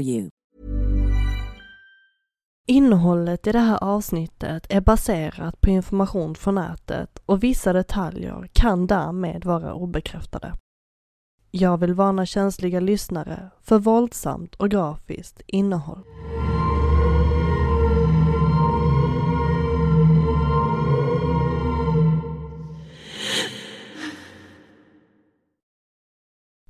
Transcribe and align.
you. 0.00 0.30
Innehållet 2.70 3.46
i 3.46 3.52
det 3.52 3.58
här 3.58 3.84
avsnittet 3.84 4.66
är 4.68 4.80
baserat 4.80 5.60
på 5.60 5.70
information 5.70 6.34
från 6.34 6.54
nätet 6.54 7.22
och 7.26 7.42
vissa 7.42 7.72
detaljer 7.72 8.48
kan 8.52 8.86
därmed 8.86 9.44
vara 9.44 9.74
obekräftade. 9.74 10.52
Jag 11.50 11.78
vill 11.78 11.94
varna 11.94 12.26
känsliga 12.26 12.80
lyssnare 12.80 13.50
för 13.62 13.78
våldsamt 13.78 14.54
och 14.54 14.70
grafiskt 14.70 15.42
innehåll. 15.46 16.02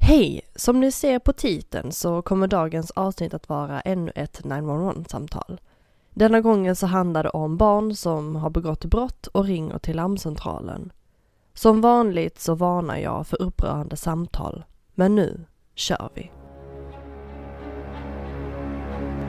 Hej! 0.09 0.41
Som 0.55 0.81
ni 0.81 0.93
ser 0.93 1.19
på 1.19 1.33
titeln 1.33 1.93
så 1.93 2.23
kommer 2.23 2.47
dagens 2.47 2.91
avsnitt 2.91 3.35
att 3.35 3.49
vara 3.49 3.81
ännu 3.81 4.13
ett 4.15 4.41
911-samtal. 4.45 5.61
Denna 6.11 6.41
gången 6.41 6.77
så 6.77 6.87
handlar 6.87 7.23
det 7.23 7.31
om 7.31 7.57
barn 7.57 7.95
som 7.95 8.37
har 8.37 8.51
begått 8.51 8.85
brott 8.85 9.27
och 9.27 9.45
ringer 9.45 9.79
till 9.79 9.97
larmcentralen. 9.97 10.93
Som 11.55 11.81
vanligt 11.81 12.41
så 12.41 12.55
varnar 12.55 12.97
jag 12.97 13.27
för 13.27 13.43
upprörande 13.43 13.97
samtal. 13.97 14.65
Men 14.95 15.15
nu 15.15 15.45
kör 15.75 16.09
vi! 16.15 16.23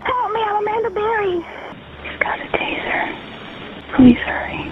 Help 0.04 0.32
me, 0.34 0.40
I'm 0.40 0.58
Amanda 0.58 0.90
Berry. 0.90 1.36
You've 2.04 2.20
got 2.20 2.40
a 2.40 2.50
taser. 2.52 3.16
Please 3.96 4.20
hurry. 4.20 4.72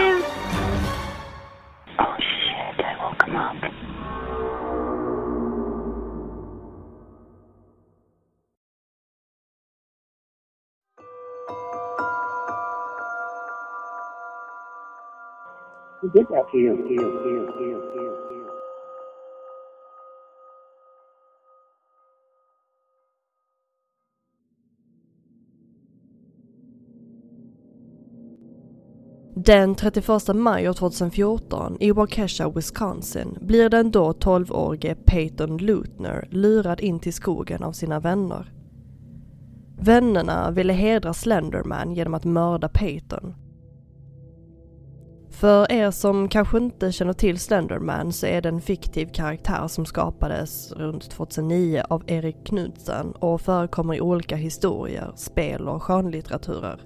Who 16.01 16.09
did 16.09 16.27
that 16.29 16.51
to 16.51 16.57
you? 16.57 16.73
you, 16.89 17.01
you, 17.25 17.53
you, 17.59 17.91
you. 17.95 18.11
Den 29.35 29.75
31 29.75 30.33
maj 30.35 30.73
2014 30.73 31.77
i 31.79 31.91
Waukesha, 31.91 32.49
Wisconsin 32.49 33.37
blir 33.41 33.69
den 33.69 33.91
då 33.91 34.11
12-årige 34.11 34.95
Peyton 34.95 35.57
Lutner 35.57 36.27
lurad 36.31 36.79
in 36.79 36.99
till 36.99 37.13
skogen 37.13 37.63
av 37.63 37.71
sina 37.71 37.99
vänner. 37.99 38.53
Vännerna 39.79 40.51
ville 40.51 40.73
hedra 40.73 41.13
Slenderman 41.13 41.93
genom 41.93 42.13
att 42.13 42.25
mörda 42.25 42.69
Peyton. 42.69 43.33
För 45.31 45.71
er 45.71 45.91
som 45.91 46.29
kanske 46.29 46.57
inte 46.57 46.91
känner 46.91 47.13
till 47.13 47.39
Slenderman 47.39 48.13
så 48.13 48.25
är 48.25 48.41
det 48.41 48.49
en 48.49 48.61
fiktiv 48.61 49.07
karaktär 49.07 49.67
som 49.67 49.85
skapades 49.85 50.71
runt 50.71 51.09
2009 51.09 51.83
av 51.89 52.03
Erik 52.07 52.45
Knudsen 52.45 53.11
och 53.11 53.41
förekommer 53.41 53.95
i 53.95 54.01
olika 54.01 54.35
historier, 54.35 55.11
spel 55.15 55.67
och 55.67 55.83
skönlitteraturer. 55.83 56.79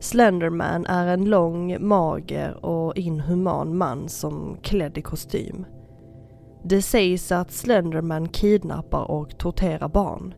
Slenderman 0.00 0.86
är 0.86 1.06
en 1.06 1.24
lång, 1.24 1.86
mager 1.86 2.64
och 2.64 2.96
inhuman 2.96 3.76
man 3.76 4.08
som 4.08 4.58
klädd 4.62 4.98
i 4.98 5.02
kostym. 5.02 5.66
Det 6.64 6.82
sägs 6.82 7.32
att 7.32 7.52
Slenderman 7.52 8.28
kidnappar 8.28 9.10
och 9.10 9.38
torterar 9.38 9.88
barn. 9.88 10.34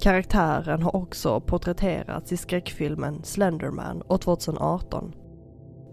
Karaktären 0.00 0.82
har 0.82 0.96
också 0.96 1.40
porträtterats 1.40 2.32
i 2.32 2.36
skräckfilmen 2.36 3.20
Slenderman 3.24 4.02
år 4.08 4.18
2018. 4.18 5.14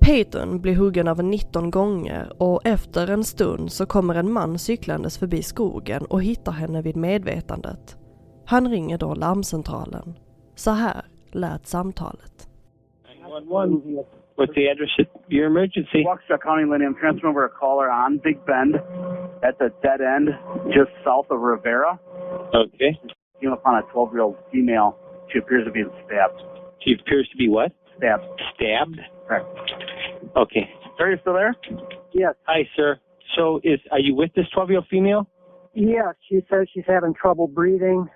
Peyton 0.06 0.62
blir 0.62 0.75
huggen 0.75 1.08
av 1.08 1.24
19 1.24 1.72
gånger 1.72 2.31
och 2.40 2.66
efter 2.66 3.12
en 3.12 3.24
stund 3.24 3.72
så 3.72 3.86
kommer 3.86 4.16
en 4.16 4.31
man 4.31 4.58
cyklandes 4.58 5.19
förbi 5.19 5.41
skogen 5.41 6.06
och 6.09 6.24
hittar 6.24 6.52
henne 6.52 6.81
vid 6.81 6.96
medvetandet. 6.96 7.97
Han 8.46 8.72
ringer 8.72 8.97
då 8.97 9.14
larmcentralen. 9.14 10.14
Så 10.56 10.72
här 10.72 11.02
lät 11.31 11.66
samtalet. 11.68 12.36
911. 13.30 14.03
What's 14.36 14.53
the 14.56 14.72
address 14.72 14.90
of 15.00 15.08
your 15.30 15.46
emergency? 15.46 16.03
Waukesha 16.03 16.38
County, 16.38 16.66
Lynn, 16.66 16.81
I'm 16.81 17.00
transferring 17.00 17.35
over 17.35 17.46
a 17.46 17.53
caller 17.62 17.88
on 17.90 18.18
Big 18.18 18.38
Bend. 18.46 18.74
That's 19.44 19.62
a 19.68 19.70
dead 19.85 20.02
end 20.16 20.28
just 20.78 20.91
south 21.06 21.28
of 21.35 21.40
Rivera. 21.41 22.00
Okay. 22.53 22.91
Came 23.41 23.53
upon 23.53 23.75
a 23.75 23.81
12 23.94 24.14
year 24.14 24.24
old 24.24 24.38
female. 24.52 24.90
She 25.30 25.40
appears 25.40 25.66
to 25.68 25.72
be 25.72 25.84
stabbed. 26.06 26.40
She 26.84 26.91
appears 27.00 27.30
to 27.31 27.38
be 27.38 27.47
what? 27.47 27.72
Stabbed. 27.97 28.25
Stabbed? 28.56 29.00
Correct. 29.28 29.45
Okay. 30.35 30.70
Sir, 30.97 31.11
you 31.11 31.17
still 31.22 31.34
there? 31.34 31.55
Yes. 32.14 32.34
Hi, 32.46 32.67
sir. 32.75 32.99
So 33.35 33.59
is 33.64 33.79
are 33.91 33.99
you 33.99 34.16
with 34.16 34.31
this 34.35 34.46
12 34.53 34.70
year 34.70 34.79
old 34.79 34.87
female? 34.90 35.28
Yes, 35.73 36.14
she 36.29 36.41
says 36.52 36.67
she's 36.73 36.84
having 36.87 37.14
trouble 37.20 37.47
breathing. 37.47 38.08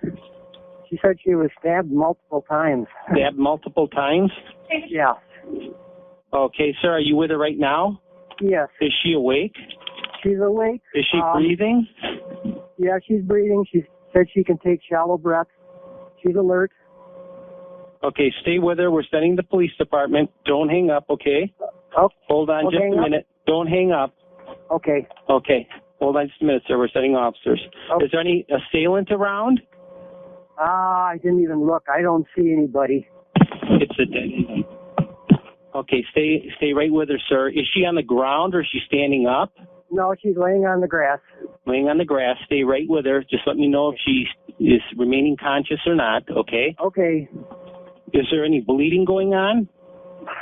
She 0.88 0.98
said 1.02 1.16
she 1.24 1.34
was 1.34 1.50
stabbed 1.58 1.90
multiple 1.90 2.44
times. 2.48 2.86
Stabbed 3.12 3.36
multiple 3.36 3.88
times? 3.88 4.30
Yeah. 4.88 5.14
Okay, 6.32 6.74
sir. 6.80 6.92
Are 6.92 7.00
you 7.00 7.16
with 7.16 7.30
her 7.30 7.38
right 7.38 7.58
now? 7.58 8.00
Yes. 8.40 8.68
Is 8.80 8.92
she 9.02 9.12
awake? 9.14 9.54
She's 10.22 10.38
awake. 10.40 10.82
Is 10.94 11.04
she 11.10 11.18
Um, 11.18 11.32
breathing? 11.34 11.88
Yeah, 12.78 12.98
she's 13.06 13.22
breathing. 13.22 13.64
She 13.72 13.84
said 14.12 14.26
she 14.32 14.44
can 14.44 14.58
take 14.58 14.80
shallow 14.88 15.18
breaths. 15.18 15.50
She's 16.22 16.36
alert. 16.36 16.70
Okay, 18.02 18.32
stay 18.42 18.58
with 18.58 18.78
her. 18.78 18.90
We're 18.90 19.02
sending 19.10 19.34
the 19.36 19.42
police 19.42 19.72
department. 19.78 20.30
Don't 20.46 20.68
hang 20.68 20.90
up, 20.90 21.06
okay? 21.10 21.52
Oh, 21.96 22.08
Hold 22.28 22.50
on 22.50 22.64
Don't 22.64 22.72
just 22.72 22.82
a 22.84 22.96
up? 22.96 23.02
minute. 23.04 23.26
Don't 23.46 23.66
hang 23.66 23.92
up. 23.92 24.14
okay. 24.70 25.06
Okay. 25.28 25.66
Hold 25.98 26.16
on 26.16 26.28
just 26.28 26.40
a 26.40 26.44
minute, 26.44 26.62
sir. 26.68 26.78
We're 26.78 26.88
sending 26.88 27.16
officers. 27.16 27.60
Is 28.00 28.10
there 28.12 28.20
any 28.20 28.46
assailant 28.50 29.10
around? 29.10 29.60
Ah, 30.58 31.06
I 31.08 31.16
didn't 31.18 31.42
even 31.42 31.66
look. 31.66 31.84
I 31.92 32.02
don't 32.02 32.24
see 32.36 32.52
anybody. 32.52 33.08
It's 33.80 33.98
a 33.98 34.04
dead 34.04 34.22
end. 34.48 34.64
Okay, 35.74 36.04
stay 36.12 36.48
stay 36.56 36.72
right 36.72 36.90
with 36.92 37.08
her, 37.08 37.18
sir. 37.28 37.48
Is 37.48 37.66
she 37.74 37.80
on 37.84 37.94
the 37.94 38.02
ground 38.02 38.54
or 38.54 38.60
is 38.60 38.66
she 38.72 38.78
standing 38.86 39.26
up? 39.26 39.52
No, 39.90 40.14
she's 40.20 40.36
laying 40.36 40.66
on 40.66 40.80
the 40.80 40.86
grass. 40.88 41.18
Laying 41.66 41.88
on 41.88 41.98
the 41.98 42.04
grass. 42.04 42.36
Stay 42.46 42.62
right 42.62 42.86
with 42.88 43.06
her. 43.06 43.22
Just 43.22 43.42
let 43.46 43.56
me 43.56 43.68
know 43.68 43.90
if 43.90 43.96
she 44.04 44.24
is 44.64 44.80
remaining 44.96 45.36
conscious 45.36 45.78
or 45.86 45.94
not. 45.94 46.22
Okay. 46.30 46.76
Okay. 46.84 47.28
Is 48.12 48.26
there 48.30 48.44
any 48.44 48.60
bleeding 48.60 49.04
going 49.04 49.34
on? 49.34 49.68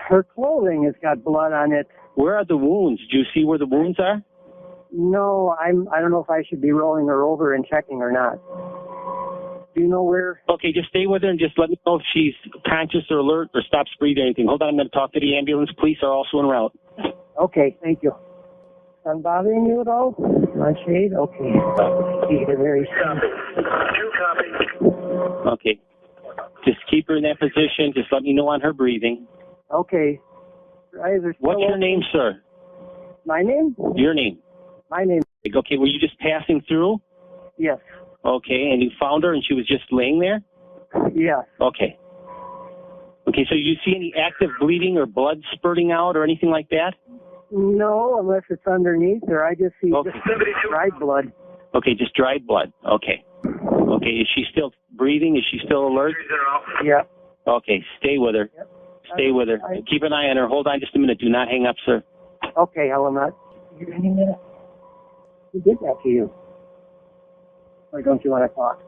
Her 0.09 0.23
clothing 0.23 0.85
has 0.85 0.95
got 1.03 1.23
blood 1.23 1.53
on 1.53 1.73
it. 1.73 1.89
Where 2.15 2.37
are 2.37 2.45
the 2.45 2.57
wounds? 2.57 3.01
Do 3.11 3.19
you 3.19 3.25
see 3.35 3.45
where 3.45 3.59
the 3.59 3.67
wounds 3.67 3.99
are? 3.99 4.23
No, 4.93 5.55
I'm. 5.61 5.89
I 5.89 6.01
don't 6.01 6.11
know 6.11 6.23
if 6.23 6.31
I 6.31 6.43
should 6.49 6.61
be 6.61 6.71
rolling 6.71 7.07
her 7.09 7.23
over 7.23 7.55
and 7.55 7.67
checking 7.67 7.99
or 7.99 8.13
not. 8.13 8.39
Do 9.75 9.83
you 9.83 9.89
know 9.89 10.05
where? 10.05 10.41
Okay, 10.49 10.73
just 10.73 10.89
stay 10.89 11.07
with 11.07 11.23
her 11.23 11.29
and 11.29 11.39
just 11.39 11.59
let 11.59 11.69
me 11.69 11.79
know 11.85 11.97
if 11.97 12.03
she's 12.15 12.33
conscious 12.67 13.03
or 13.11 13.19
alert 13.19 13.51
or 13.53 13.63
stops 13.63 13.91
breathing 13.99 14.23
or 14.23 14.27
anything. 14.27 14.47
Hold 14.47 14.63
on, 14.63 14.69
I'm 14.71 14.77
going 14.77 14.89
to 14.89 14.95
talk 14.95 15.13
to 15.13 15.21
the 15.21 15.37
ambulance. 15.37 15.71
Police 15.79 15.99
are 16.03 16.11
also 16.11 16.39
en 16.39 16.47
route. 16.47 16.73
Okay, 17.39 17.77
thank 17.83 18.03
you. 18.03 18.13
I'm 19.05 19.21
bothering 19.21 19.67
you 19.67 19.81
at 19.83 19.89
all? 19.89 20.15
My 20.57 20.73
shade? 20.87 21.13
Okay. 21.13 21.53
You're 22.31 22.57
very 22.57 22.89
Okay. 25.47 25.79
Just 26.67 26.79
keep 26.91 27.07
her 27.09 27.17
in 27.17 27.23
that 27.23 27.39
position. 27.39 27.93
Just 27.95 28.13
let 28.13 28.23
me 28.23 28.33
know 28.33 28.49
on 28.49 28.61
her 28.61 28.73
breathing. 28.73 29.27
Okay. 29.73 30.21
What's 31.39 31.61
your 31.61 31.79
name, 31.79 32.01
sir? 32.13 32.43
My 33.25 33.43
name? 33.43 33.77
Your 33.95 34.15
name. 34.15 34.39
My 34.91 35.05
name. 35.05 35.23
Okay, 35.47 35.77
were 35.77 35.87
you 35.87 36.01
just 36.01 36.19
passing 36.19 36.63
through? 36.67 36.99
Yes. 37.59 37.79
Okay, 38.25 38.71
and 38.73 38.83
you 38.83 38.91
found 38.99 39.23
her 39.25 39.33
and 39.33 39.45
she 39.47 39.55
was 39.55 39.67
just 39.67 39.85
laying 39.93 40.19
there? 40.19 40.43
Yes. 41.15 41.45
Okay. 41.61 41.97
Okay, 43.29 43.47
so 43.49 43.55
you 43.55 43.75
see 43.85 43.95
any 43.95 44.13
active 44.17 44.51
bleeding 44.61 44.97
or 44.97 45.07
blood 45.07 45.41
spurting 45.53 45.93
out 45.93 46.17
or 46.17 46.25
anything 46.25 46.51
like 46.51 46.69
that? 46.71 46.95
No, 47.51 48.19
unless 48.21 48.43
it's 48.51 48.67
underneath 48.67 49.23
her. 49.29 49.45
I 49.45 49.55
just 49.55 49.75
see 49.83 49.93
Okay. 49.93 50.11
just 50.13 50.25
dried 50.69 50.99
blood. 50.99 51.33
Okay, 51.75 51.95
just 51.95 52.15
dried 52.15 52.47
blood. 52.47 52.73
Okay. 52.89 53.25
Okay, 54.07 54.17
is 54.19 54.29
she 54.35 54.45
still 54.53 54.73
breathing? 54.97 55.37
Is 55.37 55.43
she 55.51 55.59
still 55.65 55.89
alert? 55.89 56.15
Yeah. 56.85 57.03
Okay, 57.47 57.83
stay 57.99 58.19
with 58.19 58.35
her. 58.37 58.49
Stay 59.15 59.33
with 59.33 59.49
her. 59.49 59.59
I- 59.67 59.83
Keep 59.89 60.03
an 60.05 60.13
eye 60.13 60.29
on 60.29 60.37
her. 60.37 60.47
Hold 60.47 60.67
on 60.69 60.79
just 60.81 60.95
a 60.95 60.99
minute. 60.99 61.19
Do 61.19 61.29
not 61.29 61.49
hang 61.49 61.67
up, 61.67 61.77
sir. 61.85 62.03
Okay, 62.57 62.91
I 62.93 62.99
will 62.99 63.11
not. 63.13 63.33
You 63.79 63.89
any 63.93 64.09
minute? 64.11 64.39
Who 65.53 65.61
did 65.61 65.79
that 65.81 65.97
to 66.05 66.09
you? 66.09 66.33
Or 67.93 68.01
don't 68.03 68.25
you 68.25 68.31
want 68.31 68.49
to 68.49 68.55
talk? 68.55 68.81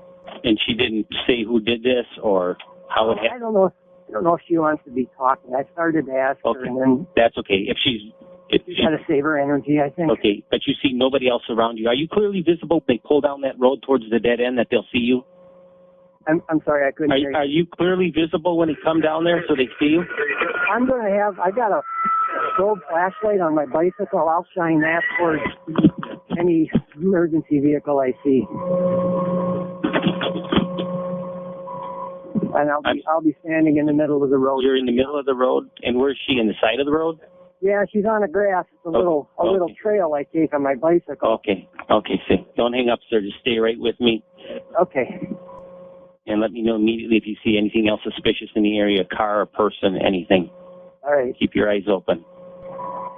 And 0.44 0.58
she 0.66 0.74
didn't 0.74 1.06
say 1.26 1.42
who 1.44 1.60
did 1.60 1.82
this 1.82 2.06
or 2.22 2.56
how 2.88 3.10
it 3.10 3.16
happened. 3.16 3.32
I 3.34 3.38
don't 3.38 3.54
know. 3.54 3.72
I 4.08 4.12
don't 4.12 4.24
know 4.24 4.34
if 4.34 4.40
she 4.46 4.56
wants 4.56 4.82
to 4.84 4.90
be 4.90 5.08
talking. 5.16 5.54
I 5.54 5.64
started 5.72 6.06
to 6.06 6.12
ask 6.12 6.38
her, 6.44 6.50
Okay. 6.50 6.68
and 6.68 6.80
then 6.80 7.06
That's 7.16 7.36
okay. 7.38 7.66
If 7.66 7.76
she's, 7.82 8.12
she, 8.50 8.82
got 8.82 8.90
to 8.90 8.98
save 9.08 9.24
her 9.24 9.38
energy. 9.38 9.78
I 9.84 9.90
think. 9.90 10.10
okay, 10.12 10.42
but 10.50 10.60
you 10.66 10.74
see 10.82 10.92
nobody 10.92 11.28
else 11.28 11.42
around 11.50 11.76
you. 11.76 11.88
Are 11.88 11.94
you 11.94 12.08
clearly 12.08 12.42
visible? 12.42 12.82
They 12.88 12.98
pull 13.04 13.20
down 13.20 13.42
that 13.42 13.58
road 13.58 13.82
towards 13.86 14.04
the 14.10 14.18
dead 14.18 14.40
end 14.40 14.58
that 14.58 14.68
they'll 14.70 14.86
see 14.92 14.98
you. 15.00 15.24
I'm 16.26 16.42
I'm 16.48 16.60
sorry, 16.64 16.86
I 16.86 16.92
couldn't 16.92 17.12
Are, 17.12 17.16
hear 17.16 17.30
you. 17.30 17.36
are 17.36 17.44
you 17.44 17.66
clearly 17.66 18.12
visible 18.14 18.58
when 18.58 18.68
they 18.68 18.76
come 18.82 19.00
down 19.00 19.24
there 19.24 19.44
so 19.48 19.54
they 19.56 19.68
see 19.78 19.86
you? 19.86 20.04
I'm 20.70 20.86
gonna 20.86 21.10
have. 21.10 21.38
I 21.38 21.50
got 21.50 21.72
a 21.72 21.80
strobe 22.54 22.80
flashlight 22.90 23.40
on 23.40 23.54
my 23.54 23.64
bicycle. 23.66 24.28
I'll 24.28 24.46
shine 24.56 24.80
that 24.80 25.02
towards 25.18 25.42
any 26.38 26.70
emergency 26.96 27.60
vehicle 27.60 27.98
I 28.00 28.12
see. 28.24 28.44
And 32.54 32.70
I'll 32.70 32.82
be 32.82 33.02
I'll 33.08 33.20
be 33.22 33.36
standing 33.44 33.76
in 33.76 33.86
the 33.86 33.92
middle 33.92 34.22
of 34.22 34.30
the 34.30 34.36
road. 34.38 34.60
You're 34.60 34.76
in 34.76 34.86
the 34.86 34.92
middle 34.92 35.18
of 35.18 35.26
the 35.26 35.34
road, 35.34 35.70
and 35.82 35.98
where's 35.98 36.18
she? 36.26 36.38
In 36.38 36.46
the 36.46 36.54
side 36.60 36.80
of 36.80 36.86
the 36.86 36.92
road? 36.92 37.20
Yeah, 37.60 37.84
she's 37.92 38.04
on 38.04 38.20
the 38.20 38.28
grass. 38.28 38.64
It's 38.72 38.84
a 38.84 38.90
little 38.90 39.28
a 39.38 39.42
okay. 39.42 39.50
little 39.50 39.72
trail 39.82 40.14
I 40.14 40.22
take 40.24 40.54
on 40.54 40.62
my 40.62 40.74
bicycle. 40.74 41.32
Okay. 41.34 41.68
Okay, 41.90 42.20
see. 42.28 42.46
Don't 42.56 42.72
hang 42.72 42.88
up, 42.88 43.00
sir. 43.10 43.20
Just 43.20 43.38
stay 43.40 43.58
right 43.58 43.78
with 43.78 43.98
me. 43.98 44.22
Okay. 44.80 45.28
And 46.26 46.40
let 46.40 46.52
me 46.52 46.62
know 46.62 46.76
immediately 46.76 47.16
if 47.16 47.26
you 47.26 47.34
see 47.42 47.58
anything 47.58 47.88
else 47.88 48.00
suspicious 48.04 48.48
in 48.54 48.62
the 48.62 48.78
area, 48.78 49.02
car 49.04 49.40
or 49.40 49.46
person, 49.46 49.96
anything. 49.96 50.50
All 51.02 51.12
right. 51.12 51.34
Keep 51.38 51.54
your 51.54 51.70
eyes 51.70 51.84
open. 51.88 52.24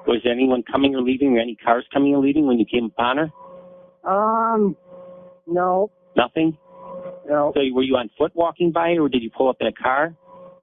Was 0.06 0.20
there 0.24 0.32
anyone 0.32 0.62
coming 0.62 0.94
or 0.94 1.02
leaving, 1.02 1.36
or 1.36 1.40
any 1.40 1.56
cars 1.56 1.84
coming 1.92 2.14
or 2.14 2.22
leaving 2.22 2.46
when 2.46 2.58
you 2.58 2.64
came 2.64 2.86
upon 2.86 3.18
her? 3.18 4.10
Um. 4.10 4.76
No. 5.46 5.90
Nothing? 6.16 6.56
No. 7.28 7.52
So 7.54 7.60
were 7.74 7.82
you 7.82 7.96
on 7.96 8.08
foot 8.16 8.32
walking 8.34 8.72
by, 8.72 8.92
or 8.92 9.08
did 9.08 9.22
you 9.22 9.30
pull 9.36 9.48
up 9.48 9.56
in 9.60 9.66
a 9.66 9.72
car? 9.72 10.14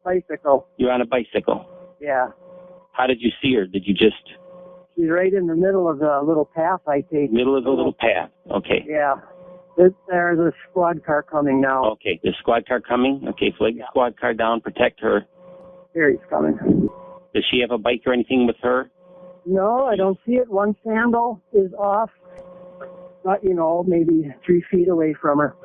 Bicycle. 0.04 0.68
You're 0.78 0.92
on 0.92 1.02
a 1.02 1.06
bicycle. 1.06 1.66
Yeah. 2.00 2.30
How 2.98 3.06
did 3.06 3.22
you 3.22 3.30
see 3.42 3.54
her? 3.56 3.66
Did 3.66 3.84
you 3.86 3.94
just 3.94 4.16
She's 4.96 5.10
right 5.10 5.32
in 5.32 5.46
the 5.46 5.56
middle 5.56 5.88
of 5.88 6.00
the 6.00 6.20
little 6.26 6.46
path 6.56 6.82
I 6.88 7.02
take. 7.02 7.32
middle 7.32 7.56
of 7.56 7.64
the 7.64 7.70
little 7.70 7.94
path? 7.94 8.32
Okay. 8.50 8.84
Yeah. 8.88 9.16
There's, 9.78 9.92
there's 10.10 10.40
a 10.40 10.52
squad 10.68 11.06
car 11.06 11.22
coming 11.22 11.62
now. 11.62 11.86
Okay. 11.92 12.20
The 12.24 12.32
squad 12.40 12.68
car 12.68 12.82
coming? 12.82 13.24
Okay, 13.30 13.54
flag 13.56 13.76
the 13.76 13.84
squad 13.92 14.20
car 14.20 14.34
down, 14.34 14.60
protect 14.62 15.00
her. 15.02 15.22
Here 15.94 16.10
he's 16.10 16.20
coming. 16.32 16.58
Does 17.36 17.46
she 17.52 17.60
have 17.60 17.70
a 17.70 17.78
bike 17.78 18.02
or 18.08 18.14
anything 18.14 18.48
with 18.48 18.56
her? 18.64 18.90
No, 19.46 19.86
I 19.86 19.96
don't 19.96 20.18
see 20.26 20.34
it. 20.34 20.50
One 20.50 20.76
sandal 20.84 21.40
is 21.54 21.72
off, 21.74 22.10
but 23.24 23.44
you 23.44 23.54
know, 23.54 23.86
maybe 23.88 24.34
three 24.44 24.64
feet 24.72 24.88
away 24.90 25.16
from 25.22 25.38
her. 25.38 25.56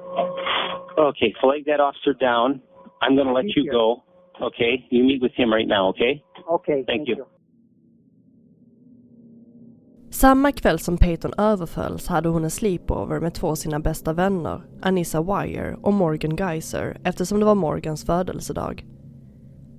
Okay, 0.98 1.34
flag 1.40 1.64
that 1.64 1.80
officer 1.80 2.12
down. 2.12 2.60
I'm 3.00 3.14
going 3.16 3.26
to 3.28 3.32
let 3.32 3.46
you 3.46 3.62
you. 3.64 3.72
go. 3.72 4.02
Okay, 4.42 4.84
you 4.90 5.02
meet 5.04 5.22
with 5.22 5.32
him 5.32 5.50
right 5.50 5.66
now. 5.66 5.88
Okay. 5.88 6.22
Okay. 6.46 6.84
Thank 6.84 7.08
you. 7.08 7.24
Samma 10.10 10.52
kväll 10.52 10.78
som 10.78 10.96
Peyton 10.96 11.32
överfölls 11.38 12.06
hade 12.06 12.28
hon 12.28 12.44
en 12.44 12.50
sleepover 12.50 13.20
med 13.20 13.34
två 13.34 13.48
av 13.48 13.54
sina 13.54 13.80
bästa 13.80 14.12
vänner, 14.12 14.62
Anissa 14.82 15.22
Wire 15.22 15.76
och 15.82 15.92
Morgan 15.92 16.36
Geyser 16.36 17.00
eftersom 17.04 17.40
det 17.40 17.46
var 17.46 17.54
Morgans 17.54 18.06
födelsedag. 18.06 18.86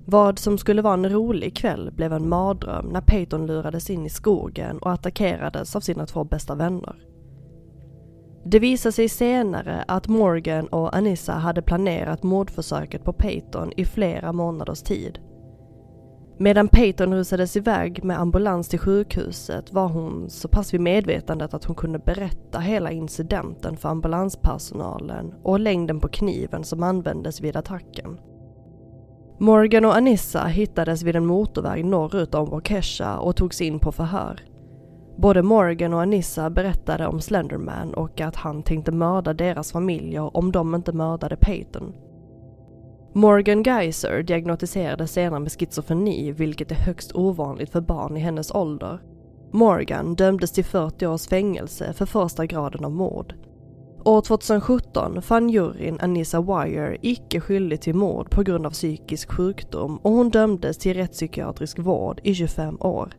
Vad 0.06 0.40
som 0.40 0.58
skulle 0.58 0.82
vara 0.82 0.94
en 0.94 1.10
rolig 1.10 1.56
kväll 1.56 1.92
blev 1.96 2.14
en 2.14 2.30
mardröm 2.30 2.86
när 2.86 3.02
Peyton 3.02 3.48
lurades 3.48 3.90
in 3.90 4.06
i 4.06 4.10
skogen 4.10 4.78
och 4.78 4.92
attackerades 4.92 5.76
av 5.76 5.80
sina 5.80 6.06
två 6.06 6.24
bästa 6.24 6.56
vänner. 6.56 6.96
Det 8.46 8.60
visade 8.60 8.94
sig 8.94 9.10
senare 9.10 9.84
att 9.88 10.08
Morgan 10.08 10.68
och 10.68 10.96
Anissa 10.96 11.34
hade 11.34 11.62
planerat 11.62 12.24
mordförsöket 12.24 13.04
på 13.04 13.14
Peyton 13.14 13.72
i 13.78 13.86
flera 13.86 14.32
månaders 14.32 14.82
tid. 14.82 15.20
Medan 16.38 16.68
Peyton 16.68 17.14
rusades 17.14 17.58
iväg 17.58 18.04
med 18.04 18.20
ambulans 18.20 18.68
till 18.68 18.80
sjukhuset 18.80 19.74
var 19.74 19.88
hon 19.88 20.30
så 20.30 20.48
pass 20.48 20.74
vid 20.74 20.82
medvetandet 20.82 21.54
att 21.54 21.66
hon 21.66 21.76
kunde 21.76 22.00
berätta 22.00 22.60
hela 22.60 22.92
incidenten 22.92 23.78
för 23.78 23.90
ambulanspersonalen 23.90 25.34
och 25.44 25.60
längden 25.60 26.00
på 26.00 26.08
kniven 26.08 26.64
som 26.64 26.84
användes 26.84 27.42
vid 27.42 27.56
attacken. 27.56 28.20
Morgan 29.40 29.86
och 29.86 29.96
Anissa 29.96 30.46
hittades 30.46 31.04
vid 31.04 31.16
en 31.16 31.26
motorväg 31.26 31.86
norrut 31.86 32.36
om 32.36 32.50
Waukesha 32.50 33.18
och 33.18 33.36
togs 33.36 33.62
in 33.62 33.80
på 33.80 33.92
förhör. 33.92 34.42
Både 35.18 35.42
Morgan 35.42 35.94
och 35.94 36.02
Anissa 36.02 36.50
berättade 36.50 37.08
om 37.08 37.22
Slenderman 37.22 37.94
och 37.94 38.22
att 38.22 38.36
han 38.36 38.64
tänkte 38.64 38.92
mörda 38.92 39.34
deras 39.34 39.72
familjer 39.72 40.38
om 40.38 40.52
de 40.52 40.76
inte 40.76 40.92
mördade 40.92 41.36
Peyton. 41.36 41.94
Morgan 43.16 43.64
Geyser 43.64 44.24
diagnostiserades 44.24 45.12
senare 45.12 45.40
med 45.40 45.52
schizofreni 45.52 46.32
vilket 46.32 46.72
är 46.72 46.76
högst 46.76 47.16
ovanligt 47.16 47.70
för 47.70 47.82
barn 47.82 48.18
i 48.18 48.20
hennes 48.20 48.52
ålder. 48.52 49.00
Morgan 49.52 50.16
dömdes 50.16 50.52
till 50.52 50.66
40 50.66 51.08
års 51.08 51.28
fängelse 51.28 51.94
för 51.94 52.06
första 52.06 52.46
graden 52.46 52.86
av 52.86 52.92
mord. 52.92 53.34
År 54.06 54.22
2017 54.22 55.22
fann 55.22 55.50
juryn 55.50 56.00
Anissa 56.02 56.42
Wire 56.42 56.98
icke 57.02 57.40
skyldig 57.40 57.82
till 57.82 57.96
mord 57.96 58.30
på 58.30 58.44
grund 58.44 58.66
av 58.66 58.72
psykisk 58.72 59.32
sjukdom 59.32 59.98
och 59.98 60.12
hon 60.12 60.30
dömdes 60.30 60.78
till 60.78 60.94
rättspsykiatrisk 60.94 61.80
vård 61.80 62.22
i 62.24 62.36
25 62.36 62.78
år. 62.80 63.14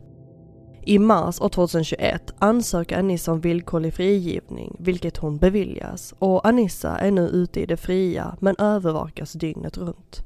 I 0.87 0.99
mars 0.99 1.41
år 1.41 1.49
2021 1.49 2.33
ansöker 2.39 2.97
Anissa 2.99 3.31
om 3.31 3.39
villkorlig 3.41 3.93
frigivning, 3.93 4.75
vilket 4.79 5.17
hon 5.17 5.37
beviljas 5.37 6.13
och 6.19 6.47
Anissa 6.47 6.97
är 6.97 7.11
nu 7.11 7.21
ute 7.21 7.61
i 7.61 7.65
det 7.65 7.77
fria 7.77 8.37
men 8.39 8.55
övervakas 8.59 9.33
dygnet 9.33 9.77
runt. 9.77 10.23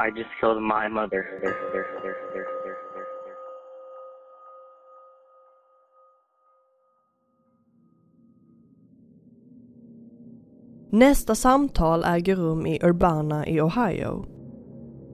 I 0.00 0.18
just 0.18 0.30
killed 0.40 0.62
my 0.62 0.88
mother. 0.88 1.24
Nästa 10.98 11.34
samtal 11.34 12.04
äger 12.04 12.36
rum 12.36 12.66
i 12.66 12.78
Urbana 12.82 13.46
i 13.46 13.60
Ohio. 13.60 14.24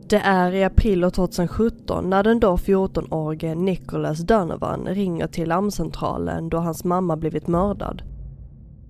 Det 0.08 0.16
är 0.16 0.52
i 0.52 0.64
april 0.64 1.10
2017 1.10 2.10
när 2.10 2.22
den 2.22 2.40
då 2.40 2.56
14-årige 2.56 3.54
Nicholas 3.54 4.18
Donovan 4.18 4.86
ringer 4.86 5.26
till 5.26 5.48
larmcentralen 5.48 6.48
då 6.48 6.58
hans 6.58 6.84
mamma 6.84 7.16
blivit 7.16 7.46
mördad. 7.46 8.02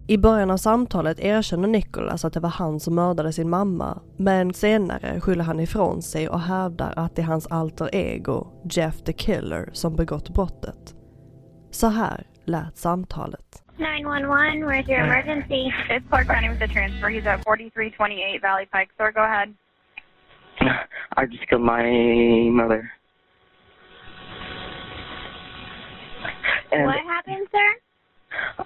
I 0.06 0.18
början 0.18 0.50
av 0.50 0.56
samtalet 0.56 1.20
erkänner 1.20 1.68
Nicholas 1.68 2.24
att 2.24 2.32
det 2.32 2.40
var 2.40 2.48
han 2.48 2.80
som 2.80 2.94
mördade 2.94 3.32
sin 3.32 3.50
mamma, 3.50 3.98
men 4.16 4.54
senare 4.54 5.20
skyller 5.20 5.44
han 5.44 5.60
ifrån 5.60 6.02
sig 6.02 6.28
och 6.28 6.40
hävdar 6.40 6.92
att 6.96 7.16
det 7.16 7.22
är 7.22 7.26
hans 7.26 7.46
alter 7.46 7.94
ego, 7.94 8.46
Jeff 8.70 9.02
the 9.02 9.12
Killer, 9.12 9.70
som 9.72 9.96
begått 9.96 10.34
brottet. 10.34 10.94
Så 11.70 11.86
här 11.86 12.26
lät 12.44 12.78
samtalet. 12.78 13.63
911, 13.78 14.64
where's 14.64 14.86
your 14.86 15.04
emergency? 15.04 15.68
It's 15.90 16.04
Clark 16.08 16.28
County 16.28 16.48
with 16.48 16.60
the 16.60 16.68
transfer. 16.68 17.08
He's 17.10 17.26
at 17.26 17.42
4328 17.44 18.40
Valley 18.40 18.66
Pike. 18.70 18.88
Sir, 18.96 19.10
go 19.12 19.24
ahead. 19.24 19.52
I 21.16 21.26
just 21.26 21.48
killed 21.48 21.62
my 21.62 21.82
mother. 22.50 22.90
And 26.72 26.86
What 26.86 26.96
happened, 27.06 27.46
sir? 27.52 27.74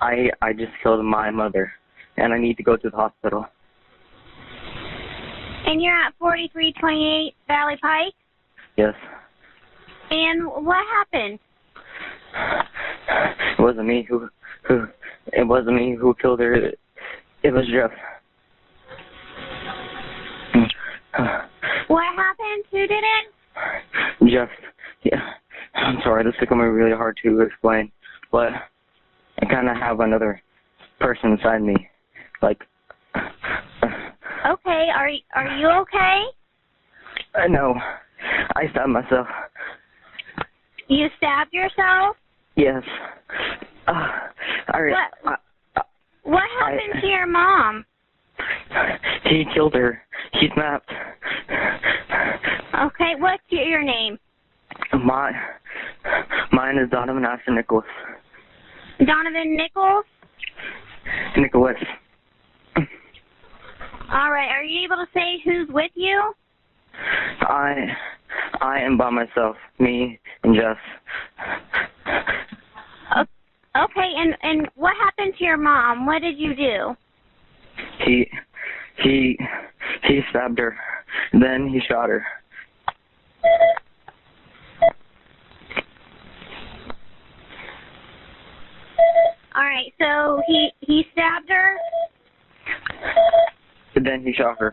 I 0.00 0.30
I 0.40 0.52
just 0.52 0.72
killed 0.82 1.04
my 1.04 1.30
mother, 1.30 1.72
and 2.16 2.32
I 2.32 2.38
need 2.38 2.56
to 2.56 2.62
go 2.62 2.76
to 2.76 2.88
the 2.90 2.96
hospital. 2.96 3.44
And 5.66 5.82
you're 5.82 5.92
at 5.94 6.14
4328 6.18 7.34
Valley 7.46 7.76
Pike? 7.82 8.14
Yes, 8.76 8.94
And 10.10 10.46
what 10.46 10.78
happened? 10.96 11.38
it 13.58 13.60
wasn't 13.62 13.86
me 13.86 14.06
who 14.08 14.20
who 14.20 14.28
it 15.32 15.46
wasn't 15.46 15.76
me 15.76 15.96
who 15.98 16.14
killed 16.20 16.40
her. 16.40 16.72
It 17.42 17.50
was 17.52 17.64
Jeff. 17.72 17.90
What 21.88 22.04
happened? 22.16 22.64
Who 22.70 22.86
did 22.86 22.90
it? 22.90 24.30
Jeff. 24.30 24.48
Yeah, 25.04 25.20
I'm 25.74 25.98
sorry. 26.02 26.24
This 26.24 26.34
is 26.40 26.48
gonna 26.48 26.64
be 26.64 26.68
really 26.68 26.96
hard 26.96 27.18
to 27.22 27.40
explain, 27.40 27.90
but 28.30 28.52
I 29.40 29.46
kind 29.46 29.68
of 29.68 29.76
have 29.76 30.00
another 30.00 30.42
person 31.00 31.32
inside 31.32 31.62
me, 31.62 31.76
like. 32.42 32.58
Okay, 33.16 34.88
are 34.94 35.10
are 35.34 35.56
you 35.56 35.68
okay? 35.68 36.22
I 37.34 37.48
know. 37.48 37.74
I 38.56 38.68
stabbed 38.70 38.90
myself. 38.90 39.26
You 40.88 41.08
stabbed 41.16 41.52
yourself? 41.52 42.16
Yes. 42.56 42.82
Uh, 43.88 44.08
I, 44.68 44.80
What? 44.90 45.36
I, 45.76 45.82
What 46.24 46.44
happened 46.60 47.00
to 47.00 47.06
your 47.06 47.26
mom? 47.26 47.84
he 49.24 49.44
killed 49.54 49.74
her. 49.74 50.02
He 50.34 50.48
snapped. 50.54 50.90
Okay, 52.74 53.14
what's 53.18 53.42
your, 53.48 53.64
your 53.64 53.82
name? 53.82 54.18
My, 55.04 55.32
mine 56.52 56.76
is 56.78 56.90
Donovan 56.90 57.24
Asher 57.24 57.54
Nicholas. 57.54 57.86
Donovan 59.04 59.56
Nichols? 59.56 60.04
Nicholas. 61.36 61.76
All 62.76 64.30
right, 64.30 64.48
are 64.50 64.62
you 64.64 64.84
able 64.84 64.96
to 64.96 65.06
say 65.14 65.40
who's 65.44 65.68
with 65.70 65.90
you? 65.94 66.32
I, 67.40 67.96
I 68.60 68.80
am 68.80 68.96
by 68.98 69.10
myself. 69.10 69.56
Me 69.78 70.18
and 70.42 70.54
Jeff. 70.54 70.76
Okay, 73.18 73.30
and 73.86 74.36
and 74.42 74.68
what 74.74 74.94
happened 74.96 75.34
to 75.38 75.44
your 75.44 75.56
mom? 75.56 76.06
What 76.06 76.22
did 76.22 76.38
you 76.38 76.54
do? 76.54 76.96
He, 78.04 78.28
he, 79.02 79.38
he 80.04 80.20
stabbed 80.30 80.58
her. 80.58 80.76
Then 81.32 81.68
he 81.68 81.80
shot 81.88 82.08
her. 82.08 82.24
All 89.54 89.64
right, 89.64 89.92
so 90.00 90.40
he 90.46 90.70
he 90.80 91.04
stabbed 91.12 91.48
her, 91.48 91.76
Then 93.94 94.22
he 94.22 94.32
shot 94.32 94.56
her 94.60 94.72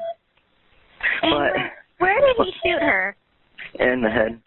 and 1.23 1.31
But- 1.31 1.53
where, 1.53 1.73
where 1.97 2.21
did 2.21 2.45
he 2.45 2.51
shoot 2.63 2.81
her? 2.81 3.15
in 3.79 4.01
the 4.01 4.09
head. 4.09 4.39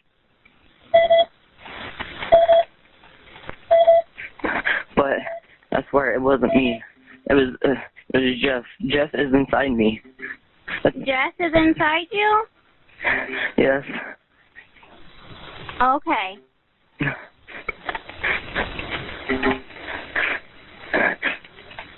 But 4.96 5.18
I 5.72 5.77
swear 5.90 6.14
it 6.14 6.20
wasn't 6.20 6.54
me. 6.54 6.82
It 7.30 7.34
was, 7.34 7.56
uh, 7.64 7.74
it 8.14 8.18
was 8.18 8.40
Jeff. 8.42 8.64
Jeff 8.88 9.10
is 9.14 9.32
inside 9.32 9.72
me. 9.72 10.00
Jess 10.84 11.32
is 11.38 11.52
inside 11.54 12.06
you. 12.10 12.44
Yes. 13.56 13.82
Okay. 15.80 16.38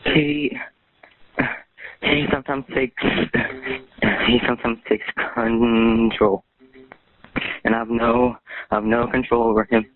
He 0.04 0.50
he 2.02 2.26
sometimes 2.32 2.64
takes 2.74 3.02
he 4.26 4.38
sometimes 4.46 4.78
takes 4.88 5.04
control, 5.34 6.44
and 7.64 7.74
I've 7.74 7.88
no 7.88 8.36
I've 8.70 8.84
no 8.84 9.06
control 9.06 9.44
over 9.44 9.64
him. 9.70 9.86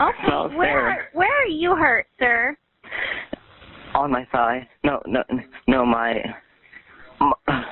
Okay. 0.00 0.56
Where 0.56 1.08
where 1.12 1.42
are 1.42 1.46
you 1.46 1.76
hurt, 1.76 2.06
sir? 2.18 2.56
On 3.94 4.10
my 4.10 4.26
thigh, 4.32 4.66
no 4.84 5.02
no 5.06 5.22
no 5.66 5.84
my 5.84 6.14
my, 7.20 7.64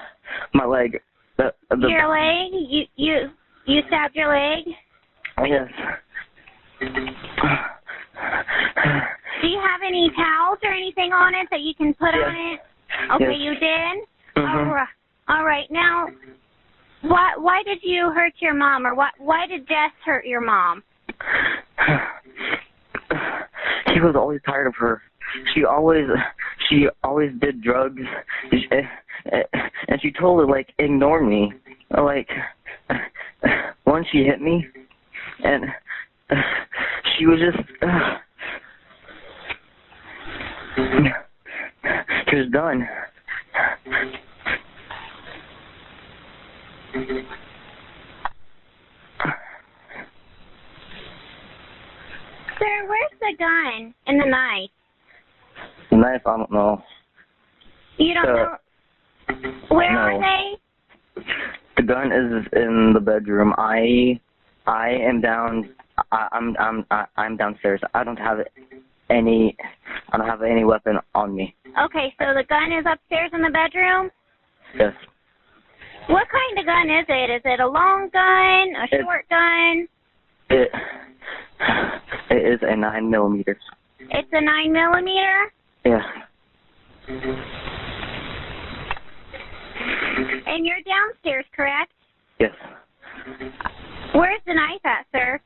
my 0.54 0.64
leg. 0.66 1.00
The, 1.38 1.54
the 1.70 1.88
your 1.88 2.08
leg? 2.08 2.52
You 2.52 2.84
you 2.96 3.30
you 3.66 3.82
stabbed 3.88 4.14
your 4.14 4.28
leg? 4.28 4.64
yes. 5.46 5.68
Do 9.40 9.48
you 9.48 9.60
have 9.60 9.80
any 9.86 10.10
towels 10.14 10.58
or 10.62 10.72
anything 10.72 11.12
on 11.12 11.34
it 11.34 11.48
that 11.50 11.60
you 11.60 11.74
can 11.74 11.94
put 11.94 12.14
on 12.14 12.34
it? 12.52 12.60
Okay, 13.14 13.24
Yes. 13.24 13.36
you 13.38 13.54
did. 13.54 14.06
Mhm. 14.36 14.66
All 14.66 14.74
right. 14.74 14.88
All 15.28 15.44
right. 15.44 15.70
Now, 15.70 16.08
why 17.02 17.34
why 17.38 17.62
did 17.62 17.82
you 17.82 18.10
hurt 18.10 18.34
your 18.40 18.54
mom, 18.54 18.86
or 18.86 18.94
why 18.94 19.10
why 19.18 19.46
did 19.46 19.66
Jess 19.66 19.92
hurt 20.04 20.26
your 20.26 20.40
mom? 20.42 20.82
he 23.86 24.00
was 24.00 24.14
always 24.16 24.40
tired 24.44 24.66
of 24.66 24.74
her. 24.76 25.02
She 25.54 25.64
always, 25.64 26.06
she 26.68 26.88
always 27.02 27.30
did 27.40 27.62
drugs, 27.62 28.02
and 28.52 30.00
she 30.00 30.10
told 30.12 30.40
her 30.40 30.46
like 30.46 30.72
ignore 30.78 31.22
me. 31.22 31.52
Like 31.96 32.28
once 33.86 34.06
she 34.12 34.24
hit 34.24 34.40
me, 34.40 34.66
and 35.44 35.64
she 37.18 37.26
was 37.26 37.38
just. 37.40 37.58
She 42.28 42.36
was 42.36 42.50
done. 42.52 42.88
Sir, 52.56 52.86
where's 52.86 53.18
the 53.20 53.34
gun 53.36 53.94
and 54.06 54.20
the 54.20 54.26
knife? 54.26 54.70
The 55.90 55.96
knife, 55.96 56.22
I 56.26 56.36
don't 56.36 56.50
know. 56.52 56.82
You 57.98 58.14
don't 58.14 58.28
Uh, 58.28 58.32
know. 58.32 59.76
Where 59.76 59.98
are 59.98 60.20
they? 60.20 61.22
The 61.76 61.82
gun 61.82 62.12
is 62.12 62.46
in 62.52 62.92
the 62.94 63.00
bedroom. 63.00 63.54
I, 63.58 64.20
I 64.66 64.90
am 64.90 65.20
down. 65.20 65.70
I, 66.12 66.28
I'm 66.32 66.56
I'm 66.58 66.86
I, 66.90 67.04
I'm 67.16 67.36
downstairs. 67.36 67.80
I 67.94 68.04
don't 68.04 68.18
have 68.18 68.38
any. 69.10 69.56
I 70.12 70.16
don't 70.16 70.26
have 70.26 70.42
any 70.42 70.64
weapon 70.64 70.98
on 71.14 71.34
me. 71.34 71.54
Okay, 71.84 72.12
so 72.18 72.32
the 72.34 72.44
gun 72.48 72.72
is 72.72 72.84
upstairs 72.90 73.30
in 73.32 73.42
the 73.42 73.50
bedroom. 73.50 74.10
Yes. 74.78 74.94
What 76.08 76.26
kind 76.28 76.58
of 76.58 76.66
gun 76.66 76.90
is 76.90 77.06
it? 77.08 77.30
Is 77.30 77.42
it 77.44 77.60
a 77.60 77.66
long 77.68 78.08
gun, 78.12 78.74
a 78.80 78.84
It's- 78.84 79.02
short 79.04 79.28
gun? 79.28 79.88
It 80.50 80.70
it 82.30 82.52
is 82.54 82.60
a 82.62 82.74
nine 82.76 83.10
millimeter. 83.10 83.58
It's 84.00 84.28
a 84.32 84.40
nine 84.40 84.72
millimeter. 84.72 85.52
Yeah. 85.84 86.00
And 90.46 90.66
you're 90.66 90.82
downstairs, 90.86 91.44
correct? 91.54 91.92
Yes. 92.38 92.52
Where's 94.14 94.40
the 94.46 94.54
knife 94.54 94.84
at, 94.84 95.06
sir? 95.12 95.40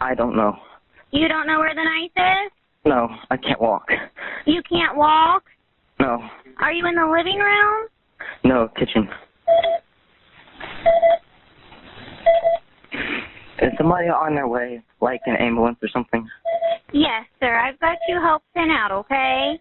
I 0.00 0.14
don't 0.14 0.36
know. 0.36 0.56
You 1.10 1.28
don't 1.28 1.46
know 1.46 1.58
where 1.58 1.74
the 1.74 1.82
knife 1.82 2.46
is? 2.46 2.52
No, 2.84 3.08
I 3.30 3.36
can't 3.36 3.60
walk. 3.60 3.88
You 4.46 4.62
can't 4.68 4.96
walk? 4.96 5.44
No. 5.98 6.20
Are 6.60 6.72
you 6.72 6.86
in 6.86 6.94
the 6.94 7.06
living 7.06 7.38
room? 7.38 7.88
No 8.44 8.68
kitchen. 8.78 9.08
Is 13.64 13.72
somebody 13.78 14.08
on 14.08 14.34
their 14.34 14.46
way, 14.46 14.82
like 15.00 15.22
an 15.24 15.36
ambulance 15.36 15.78
or 15.80 15.88
something? 15.88 16.28
Yes, 16.92 17.24
sir. 17.40 17.56
I've 17.56 17.80
got 17.80 17.96
you 18.06 18.20
help 18.20 18.42
sent 18.52 18.70
out, 18.70 18.92
okay? 18.92 19.58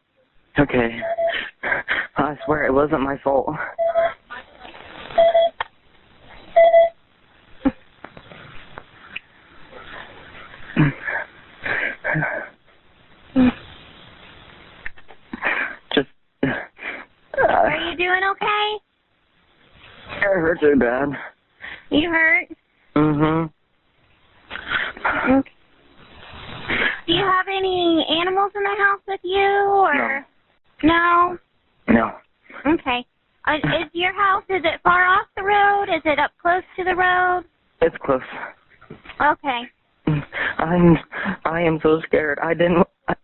Okay. 0.60 1.00
I 2.18 2.38
swear 2.44 2.66
it 2.66 2.74
wasn't 2.74 3.02
my 3.02 3.18
fault. 3.24 3.56
Just 15.96 16.10
Uh, 16.44 16.50
Are 17.48 17.78
you 17.78 17.96
doing 17.96 18.22
okay? 18.32 18.80
It 20.18 20.24
hurts 20.24 20.62
really 20.62 20.78
bad. 20.78 21.10
You 21.90 22.10
hurt? 22.12 22.50
Mhm. 22.96 23.53
Okay. 25.06 25.50
Do 27.08 27.14
you 27.14 27.24
have 27.24 27.48
any 27.48 28.06
animals 28.22 28.52
in 28.56 28.64
the 28.64 28.84
house 28.84 29.02
with 29.08 29.20
you, 29.24 29.40
or 29.40 30.26
no? 30.84 31.38
No. 31.88 32.12
Okay. 32.66 33.06
Uh, 33.46 33.56
is 33.56 33.90
your 33.92 34.14
house? 34.14 34.44
Is 34.50 34.62
it 34.64 34.80
far 34.84 35.06
off 35.06 35.28
the 35.36 35.44
road? 35.44 35.94
Is 35.94 36.02
it 36.06 36.20
up 36.20 36.32
close 36.42 36.64
to 36.78 36.84
the 36.84 36.96
road? 36.96 37.44
It's 37.82 37.96
close. 38.06 38.22
Okay. 39.22 39.64
I'm 40.58 40.98
I 41.46 41.62
am 41.62 41.80
so 41.84 42.02
scared. 42.06 42.40
I 42.40 42.54
didn't 42.54 42.86
I 43.08 43.16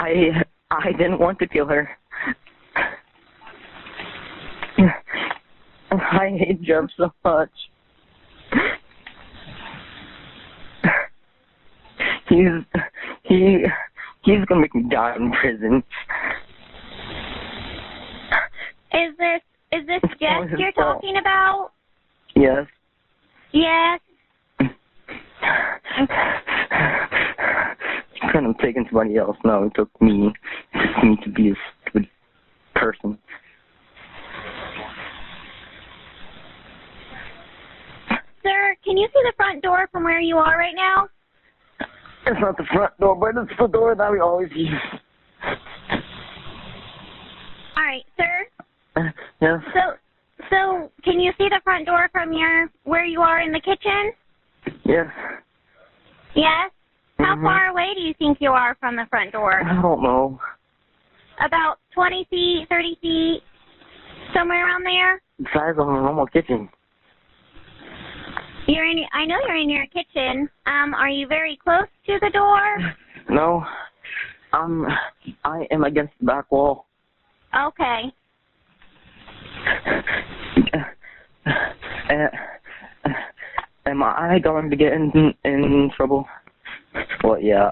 I, 0.00 0.44
I 0.70 0.92
didn't 0.92 1.18
want 1.18 1.38
to 1.40 1.46
kill 1.46 1.66
her. 1.66 1.88
I 5.90 6.36
hate 6.38 6.62
Jeff 6.62 6.84
so 6.96 7.12
much. 7.24 7.50
He's 12.36 12.82
he 13.22 13.64
he's 14.24 14.44
gonna 14.44 14.60
make 14.60 14.74
me 14.74 14.84
die 14.90 15.16
in 15.16 15.32
prison. 15.32 15.82
Is 18.92 19.16
this 19.18 19.40
is 19.72 19.86
this 19.86 20.02
Jess 20.20 20.50
you're 20.58 20.72
fault. 20.72 20.96
talking 20.96 21.16
about? 21.18 21.70
Yes. 22.34 22.66
Yes. 23.52 24.00
He 24.58 24.66
couldn't 28.32 28.52
have 28.52 28.58
taken 28.58 28.84
somebody 28.90 29.16
else. 29.16 29.36
No, 29.44 29.64
it 29.64 29.72
took 29.74 29.88
me. 30.02 30.30
It 30.74 30.94
took 30.94 31.04
me 31.04 31.16
to 31.24 31.30
be 31.30 31.50
a 31.50 31.54
stupid 31.88 32.08
person. 32.74 33.18
Sir, 38.42 38.76
can 38.84 38.98
you 38.98 39.08
see 39.08 39.22
the 39.24 39.32
front 39.38 39.62
door 39.62 39.88
from 39.90 40.04
where 40.04 40.20
you 40.20 40.36
are 40.36 40.58
right 40.58 40.74
now? 40.76 41.08
It's 42.26 42.40
not 42.40 42.56
the 42.56 42.64
front 42.72 42.92
door, 42.98 43.14
but 43.14 43.40
it's 43.40 43.52
the 43.58 43.68
door 43.68 43.94
that 43.94 44.10
we 44.10 44.18
always 44.18 44.50
use. 44.52 44.72
All 47.76 47.84
right, 47.84 48.04
sir. 48.16 49.12
Yes. 49.40 49.60
So 49.72 49.94
so 50.50 50.90
can 51.04 51.20
you 51.20 51.32
see 51.38 51.48
the 51.48 51.60
front 51.62 51.86
door 51.86 52.08
from 52.10 52.32
your 52.32 52.68
where 52.84 53.04
you 53.04 53.20
are 53.20 53.40
in 53.40 53.52
the 53.52 53.60
kitchen? 53.60 54.12
Yes. 54.84 55.06
Yes. 56.34 56.72
How 57.18 57.36
Mhm. 57.36 57.42
far 57.42 57.68
away 57.68 57.94
do 57.94 58.00
you 58.00 58.14
think 58.14 58.40
you 58.40 58.50
are 58.50 58.74
from 58.80 58.96
the 58.96 59.06
front 59.06 59.32
door? 59.32 59.62
I 59.64 59.80
don't 59.80 60.02
know. 60.02 60.40
About 61.38 61.78
20 61.92 62.24
feet, 62.24 62.68
30 62.68 62.96
feet, 62.96 63.42
somewhere 64.32 64.66
around 64.66 64.84
there? 64.84 65.20
The 65.38 65.48
size 65.52 65.78
of 65.78 65.88
a 65.88 65.92
normal 65.92 66.26
kitchen. 66.26 66.68
You're 68.66 68.84
in. 68.84 69.04
I 69.12 69.24
know 69.26 69.36
you're 69.46 69.56
in 69.56 69.70
your 69.70 69.86
kitchen. 69.86 70.48
Um, 70.66 70.94
are 70.94 71.08
you 71.08 71.26
very 71.26 71.56
close 71.62 71.86
to 72.06 72.18
the 72.20 72.30
door? 72.30 72.78
No. 73.28 73.64
Um, 74.52 74.86
I 75.44 75.66
am 75.70 75.84
against 75.84 76.14
the 76.20 76.26
back 76.26 76.50
wall. 76.50 76.86
Okay. 77.54 78.12
Uh, 81.46 82.28
am 83.86 84.02
I 84.02 84.38
going 84.42 84.70
to 84.70 84.76
get 84.76 84.92
in 84.92 85.32
in 85.44 85.90
trouble? 85.96 86.26
Well, 87.22 87.40
yeah, 87.40 87.70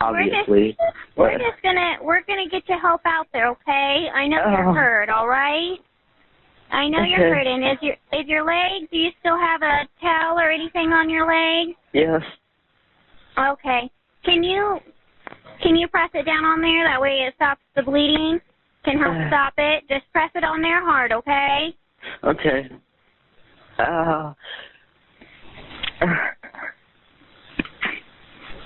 obviously. 0.00 0.76
We're 1.16 1.32
But 1.32 1.38
just 1.40 1.62
gonna 1.62 1.96
we're 2.02 2.22
gonna 2.22 2.48
get 2.50 2.68
you 2.68 2.76
help 2.80 3.02
out 3.04 3.28
there, 3.32 3.48
okay? 3.50 4.08
I 4.14 4.26
know 4.26 4.38
you're 4.50 4.68
Oh. 4.70 4.74
hurt, 4.74 5.08
all 5.08 5.28
right? 5.28 5.78
I 6.70 6.88
know 6.88 7.02
you're 7.02 7.34
hurting. 7.34 7.62
Is 7.62 7.78
your 7.80 7.94
is 8.12 8.26
your 8.26 8.44
leg? 8.44 8.88
Do 8.90 8.98
you 8.98 9.10
still 9.20 9.38
have 9.38 9.62
a 9.62 9.86
towel 10.00 10.38
or 10.38 10.50
anything 10.50 10.92
on 10.92 11.08
your 11.08 11.26
leg? 11.26 11.76
yes, 11.92 12.22
Okay. 13.38 13.90
Can 14.24 14.42
you 14.42 14.78
can 15.62 15.76
you 15.76 15.88
press 15.88 16.10
it 16.14 16.24
down 16.24 16.44
on 16.44 16.60
there? 16.60 16.84
That 16.84 17.00
way 17.00 17.26
it 17.26 17.34
stops 17.36 17.60
the 17.76 17.82
bleeding. 17.82 18.40
Can 18.84 18.98
help 18.98 19.14
Uh. 19.16 19.28
stop 19.28 19.54
it. 19.56 19.84
Just 19.88 20.10
press 20.12 20.30
it 20.34 20.44
on 20.44 20.60
there 20.62 20.84
hard, 20.84 21.12
okay? 21.12 21.74
okay. 22.22 22.68
Uh, 23.78 24.32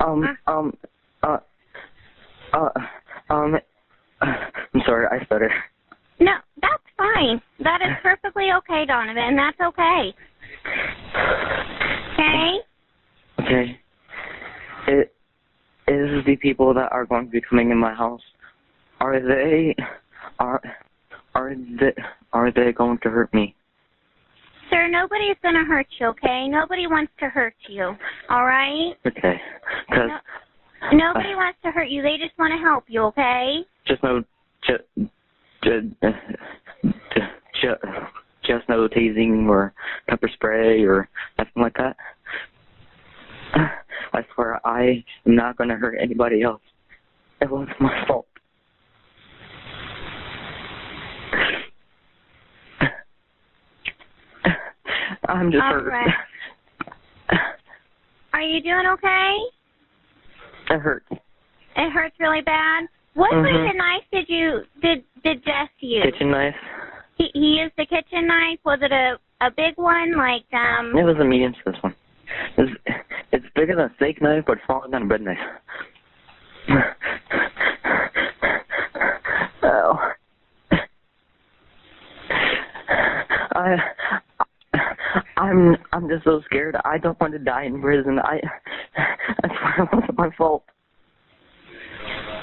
um, 0.00 0.36
um, 0.46 0.76
uh, 1.22 1.38
uh, 2.52 2.68
um, 3.30 3.58
I'm 4.20 4.82
sorry, 4.84 5.06
I 5.10 5.24
stutter. 5.24 5.50
No, 6.20 6.32
that's 6.60 6.82
fine. 6.96 7.40
That 7.60 7.80
is 7.82 7.96
perfectly 8.02 8.48
okay, 8.58 8.84
Donovan. 8.86 9.36
That's 9.36 9.60
okay. 9.60 10.14
Okay? 12.14 12.58
Okay. 13.40 13.80
It 14.88 15.12
is 15.86 16.24
the 16.26 16.36
people 16.36 16.74
that 16.74 16.90
are 16.92 17.06
going 17.06 17.26
to 17.26 17.30
be 17.30 17.40
coming 17.40 17.70
in 17.70 17.78
my 17.78 17.94
house. 17.94 18.20
Are 19.00 19.20
they 19.20 19.74
are 20.38 20.60
are 21.34 21.54
they 21.54 21.94
are 22.32 22.50
they 22.50 22.72
going 22.72 22.98
to 23.02 23.10
hurt 23.10 23.32
me? 23.32 23.54
Sir, 24.70 24.88
nobody's 24.88 25.36
gonna 25.42 25.64
hurt 25.64 25.86
you, 25.98 26.08
okay? 26.08 26.46
Nobody 26.48 26.86
wants 26.86 27.12
to 27.20 27.26
hurt 27.26 27.54
you. 27.68 27.96
All 28.28 28.44
right? 28.44 28.92
Okay. 29.06 29.40
Cause 29.88 30.10
Nobody 30.92 31.34
wants 31.34 31.58
to 31.64 31.70
hurt 31.70 31.88
you. 31.88 32.02
They 32.02 32.16
just 32.18 32.38
want 32.38 32.52
to 32.52 32.58
help 32.58 32.84
you, 32.88 33.02
okay? 33.04 33.64
just 33.86 34.02
no 34.02 34.22
just 34.66 34.82
just 38.44 38.68
no 38.68 38.88
tasing 38.88 39.48
or 39.48 39.72
pepper 40.08 40.28
spray 40.32 40.82
or 40.84 41.08
nothing 41.38 41.62
like 41.62 41.74
that. 41.76 41.96
I 44.12 44.24
swear 44.34 44.60
I 44.66 45.04
am 45.26 45.34
not 45.34 45.56
going 45.56 45.68
to 45.68 45.76
hurt 45.76 45.98
anybody 46.00 46.42
else. 46.42 46.62
It 47.40 47.50
was 47.50 47.68
my 47.80 48.04
fault. 48.06 48.26
I'm 55.28 55.52
just 55.52 55.62
All 55.62 55.72
hurt. 55.74 55.92
right. 55.92 56.14
Are 58.32 58.42
you 58.42 58.62
doing 58.62 58.86
okay? 58.92 59.36
It 60.70 60.78
hurts. 60.78 61.06
It 61.10 61.90
hurts 61.90 62.14
really 62.18 62.40
bad. 62.40 62.84
What 63.18 63.32
Mhm. 63.32 63.50
kind 63.50 63.68
of 63.70 63.74
knife 63.76 64.04
did 64.12 64.28
you 64.28 64.64
did 64.80 65.02
did 65.24 65.44
Jess 65.44 65.68
use? 65.80 66.04
Kitchen 66.04 66.30
knife. 66.30 66.54
He, 67.16 67.28
he 67.34 67.58
used 67.58 67.74
a 67.76 67.84
kitchen 67.84 68.28
knife. 68.28 68.60
Was 68.64 68.78
it 68.80 68.92
a 68.92 69.18
a 69.40 69.50
big 69.50 69.76
one 69.76 70.16
like 70.16 70.44
um? 70.52 70.96
It 70.96 71.02
was 71.02 71.16
a 71.18 71.24
medium 71.24 71.52
sized 71.64 71.82
one. 71.82 71.96
It's 72.58 72.70
it's 73.32 73.44
bigger 73.56 73.74
than 73.74 73.86
a 73.86 73.94
steak 73.96 74.22
knife, 74.22 74.44
but 74.46 74.58
smaller 74.66 74.86
than 74.88 75.02
a 75.02 75.06
bread 75.06 75.22
knife. 75.22 75.36
oh. 79.64 80.12
I 83.56 83.76
I'm 85.36 85.76
I'm 85.92 86.08
just 86.08 86.22
so 86.22 86.40
scared. 86.42 86.76
I 86.84 86.98
don't 86.98 87.20
want 87.20 87.32
to 87.32 87.40
die 87.40 87.64
in 87.64 87.80
prison. 87.82 88.20
I 88.20 88.40
that's 89.42 89.54
swear 89.58 89.74
it 89.82 89.88
wasn't 89.92 90.18
my 90.18 90.30
fault. 90.38 90.62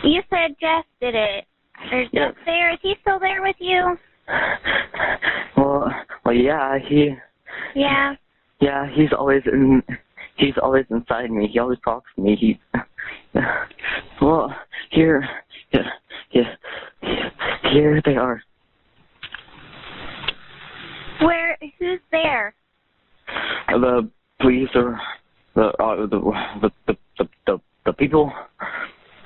You 0.03 0.21
said 0.29 0.55
Jess 0.59 0.83
did 1.01 1.15
it. 1.15 1.45
Is 1.91 2.09
Yes. 2.11 2.33
Jess 2.33 2.45
there? 2.45 2.73
Is 2.73 2.79
he 2.81 2.95
still 3.01 3.19
there 3.19 3.41
with 3.41 3.55
you? 3.59 3.97
Well, 5.57 5.91
well, 6.23 6.33
yeah, 6.33 6.77
he, 6.79 7.15
Yeah. 7.75 8.15
yeah, 8.59 8.87
he's 8.93 9.13
always 9.13 9.43
in, 9.45 9.83
he's 10.37 10.57
always 10.61 10.85
inside 10.89 11.31
me. 11.31 11.47
He 11.47 11.59
always 11.59 11.79
talks 11.83 12.09
to 12.15 12.21
me. 12.21 12.35
He, 12.35 12.59
well, 14.21 14.55
here, 14.91 15.27
yeah, 15.71 15.89
yeah, 16.31 16.55
here 17.71 18.01
they 18.03 18.15
are. 18.15 18.41
Where? 21.21 21.57
Who's 21.79 21.99
there? 22.11 22.53
The 23.69 24.09
police 24.41 24.69
or 24.75 24.99
the 25.55 25.67
uh, 25.81 25.95
the 26.07 26.71
the 26.87 26.97
the 27.17 27.27
the 27.47 27.59
the 27.85 27.93
people. 27.93 28.31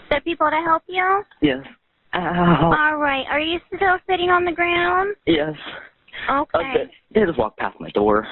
The 0.09 0.21
people 0.23 0.49
to 0.49 0.55
help 0.65 0.83
you? 0.87 1.23
Yes. 1.41 1.59
Ow. 2.15 2.71
All 2.75 2.97
right. 2.97 3.25
Are 3.29 3.39
you 3.39 3.59
still 3.67 3.97
sitting 4.09 4.29
on 4.29 4.43
the 4.43 4.51
ground? 4.51 5.15
Yes. 5.27 5.53
Okay. 6.29 6.57
Okay. 6.57 6.91
They 7.13 7.25
just 7.25 7.37
walked 7.37 7.59
past 7.59 7.79
my 7.79 7.91
door. 7.91 8.27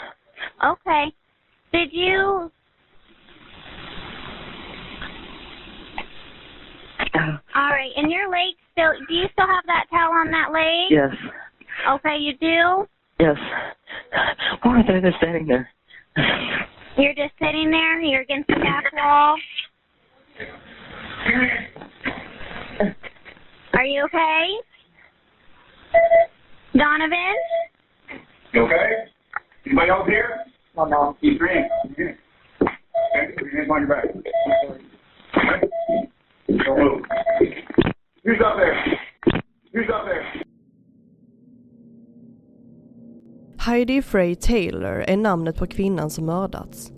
Okay. 0.66 1.14
Did 1.72 1.90
you? 1.92 2.52
Uh-huh. 7.00 7.38
All 7.56 7.70
right. 7.70 7.92
And 7.96 8.12
your 8.12 8.30
leg 8.30 8.56
still? 8.72 8.92
Do 9.08 9.14
you 9.14 9.28
still 9.34 9.48
have 9.48 9.64
that 9.68 9.86
towel 9.92 10.14
on 10.14 10.32
that 10.32 10.52
leg? 10.52 10.90
Yes. 10.90 11.16
Okay, 11.90 12.18
you 12.18 12.34
do. 12.38 12.88
Yes. 13.20 13.38
Why 14.64 14.80
are 14.80 14.84
they 14.84 15.08
just 15.08 15.18
standing 15.18 15.48
there? 15.48 15.70
You're 16.98 17.14
just 17.14 17.34
sitting 17.40 17.70
there. 17.70 18.02
You're 18.02 18.22
against 18.22 18.48
the 18.48 18.56
back 18.56 18.92
wall. 18.94 19.36
Are 23.74 23.86
you 23.86 24.04
okay? 24.06 24.48
Donovan? 26.74 27.36
You 28.54 28.62
okay? 28.62 29.06
Anybody 29.66 29.90
else 29.90 30.08
here? 30.08 30.46
No, 30.76 30.86
no. 30.86 31.18
Keep 31.22 31.40
your 31.40 31.50
hands. 31.50 31.72
Keep 31.88 31.98
your 31.98 32.08
hands. 32.08 32.20
Okay? 32.62 33.34
Keep 33.38 33.52
your 33.52 33.58
hands 33.58 33.72
on 33.72 33.80
your 33.82 33.90
back. 33.90 34.06
Okay? 35.38 35.60
Don't 36.66 36.80
move. 36.80 37.02
Who's 38.24 38.42
up 38.46 38.56
there? 38.58 38.76
Who's 39.74 39.90
up 39.94 40.06
there? 40.06 40.24
Heidi 43.60 44.02
Frey 44.02 44.36
Taylor 44.36 45.06
är 45.08 45.18
namnet 45.18 45.58
på 45.58 45.68
kvinnan 45.68 46.10
som 46.10 46.26
mördats. 46.26 46.97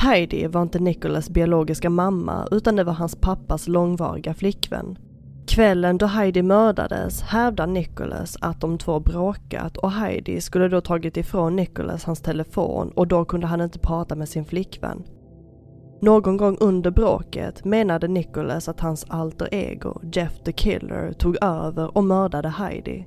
Heidi 0.00 0.46
var 0.46 0.62
inte 0.62 0.78
Nicholas 0.78 1.30
biologiska 1.30 1.90
mamma 1.90 2.48
utan 2.50 2.76
det 2.76 2.84
var 2.84 2.92
hans 2.92 3.16
pappas 3.16 3.68
långvariga 3.68 4.34
flickvän. 4.34 4.98
Kvällen 5.46 5.98
då 5.98 6.06
Heidi 6.06 6.42
mördades 6.42 7.22
hävdar 7.22 7.66
Nicholas 7.66 8.36
att 8.40 8.60
de 8.60 8.78
två 8.78 9.00
bråkat 9.00 9.76
och 9.76 9.90
Heidi 9.90 10.40
skulle 10.40 10.68
då 10.68 10.80
tagit 10.80 11.16
ifrån 11.16 11.56
Nicholas 11.56 12.04
hans 12.04 12.20
telefon 12.20 12.92
och 12.96 13.06
då 13.06 13.24
kunde 13.24 13.46
han 13.46 13.60
inte 13.60 13.78
prata 13.78 14.16
med 14.16 14.28
sin 14.28 14.44
flickvän. 14.44 15.02
Någon 16.02 16.36
gång 16.36 16.56
under 16.60 16.90
bråket 16.90 17.64
menade 17.64 18.08
Nicholas 18.08 18.68
att 18.68 18.80
hans 18.80 19.06
alter 19.08 19.48
ego, 19.54 20.00
Jeff 20.12 20.42
the 20.44 20.52
Killer, 20.52 21.12
tog 21.12 21.36
över 21.44 21.96
och 21.96 22.04
mördade 22.04 22.48
Heidi. 22.48 23.06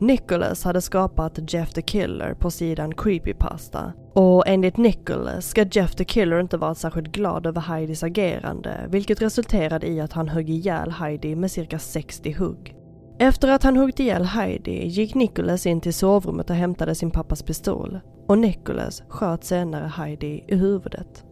Nicholas 0.00 0.64
hade 0.64 0.80
skapat 0.80 1.52
Jeff 1.52 1.72
the 1.72 1.82
Killer 1.82 2.34
på 2.34 2.50
sidan 2.50 2.94
Creepypasta 2.94 3.92
och 4.18 4.48
enligt 4.48 4.76
Nickel 4.76 5.42
ska 5.42 5.62
Jeff 5.62 5.94
the 5.94 6.04
Killer 6.04 6.40
inte 6.40 6.56
varit 6.56 6.78
särskilt 6.78 7.08
glad 7.08 7.46
över 7.46 7.60
Heidis 7.60 8.02
agerande 8.02 8.86
vilket 8.88 9.22
resulterade 9.22 9.86
i 9.86 10.00
att 10.00 10.12
han 10.12 10.28
högg 10.28 10.50
ihjäl 10.50 10.90
Heidi 10.90 11.36
med 11.36 11.50
cirka 11.50 11.78
60 11.78 12.32
hugg. 12.32 12.74
Efter 13.18 13.48
att 13.48 13.62
han 13.62 13.76
huggit 13.76 14.00
ihjäl 14.00 14.24
Heidi 14.24 14.86
gick 14.86 15.14
Nicholas 15.14 15.66
in 15.66 15.80
till 15.80 15.94
sovrummet 15.94 16.50
och 16.50 16.56
hämtade 16.56 16.94
sin 16.94 17.10
pappas 17.10 17.42
pistol 17.42 18.00
och 18.28 18.38
Nicholas 18.38 19.02
sköt 19.08 19.44
senare 19.44 19.86
Heidi 19.86 20.44
i 20.48 20.56
huvudet. 20.56 21.24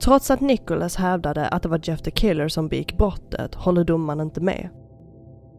Trots 0.00 0.30
att 0.30 0.40
Nicholas 0.40 0.96
hävdade 0.96 1.48
att 1.48 1.62
det 1.62 1.68
var 1.68 1.80
Jeff 1.82 2.02
the 2.02 2.10
Killer 2.10 2.48
som 2.48 2.68
begick 2.68 2.98
brottet 2.98 3.54
håller 3.54 3.84
domaren 3.84 4.20
inte 4.20 4.40
med. 4.40 4.68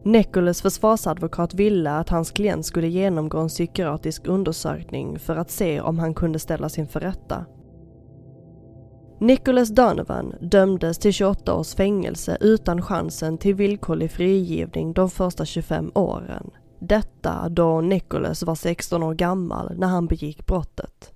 Nicholas 0.06 0.62
försvarsadvokat 0.62 1.54
ville 1.54 1.90
att 1.90 2.08
hans 2.08 2.30
klient 2.30 2.66
skulle 2.66 2.88
genomgå 2.88 3.38
en 3.38 3.48
psykiatrisk 3.48 4.26
undersökning 4.26 5.18
för 5.18 5.36
att 5.36 5.50
se 5.50 5.80
om 5.80 5.98
han 5.98 6.14
kunde 6.14 6.38
ställas 6.38 6.78
inför 6.78 7.00
rätta. 7.00 7.44
Nicholas 9.20 9.68
Donovan 9.68 10.34
dömdes 10.40 10.98
till 10.98 11.12
28 11.12 11.54
års 11.54 11.74
fängelse 11.74 12.38
utan 12.40 12.82
chansen 12.82 13.38
till 13.38 13.54
villkorlig 13.54 14.10
frigivning 14.10 14.92
de 14.92 15.10
första 15.10 15.44
25 15.44 15.90
åren. 15.94 16.50
Detta 16.80 17.48
då 17.48 17.80
Nicholas 17.80 18.42
var 18.42 18.54
16 18.54 19.02
år 19.02 19.14
gammal 19.14 19.78
när 19.78 19.86
han 19.86 20.06
begick 20.06 20.46
brottet. 20.46 21.15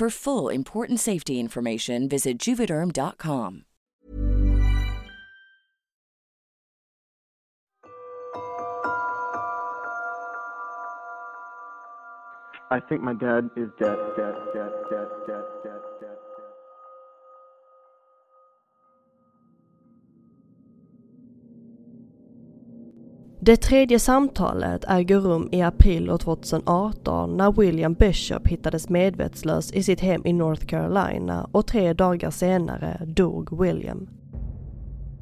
For 0.00 0.08
full 0.08 0.48
important 0.48 0.98
safety 0.98 1.38
information, 1.38 2.08
visit 2.08 2.38
juvederm.com. 2.38 3.64
I 12.70 12.80
think 12.88 13.02
my 13.02 13.12
dad 13.12 13.50
is 13.56 13.68
dead, 13.78 13.98
dead, 14.16 14.34
dead, 14.54 14.72
dead, 14.88 15.08
dead, 15.26 15.44
dead, 15.64 15.79
Det 23.42 23.56
tredje 23.56 23.98
samtalet 23.98 24.84
äger 24.88 25.20
rum 25.20 25.48
i 25.52 25.62
april 25.62 26.10
år 26.10 26.18
2018 26.18 27.36
när 27.36 27.52
William 27.52 27.94
Bishop 27.94 28.46
hittades 28.46 28.88
medvetslös 28.88 29.72
i 29.72 29.82
sitt 29.82 30.00
hem 30.00 30.22
i 30.24 30.32
North 30.32 30.66
Carolina 30.66 31.48
och 31.52 31.66
tre 31.66 31.92
dagar 31.92 32.30
senare 32.30 33.00
dog 33.06 33.60
William. 33.62 34.08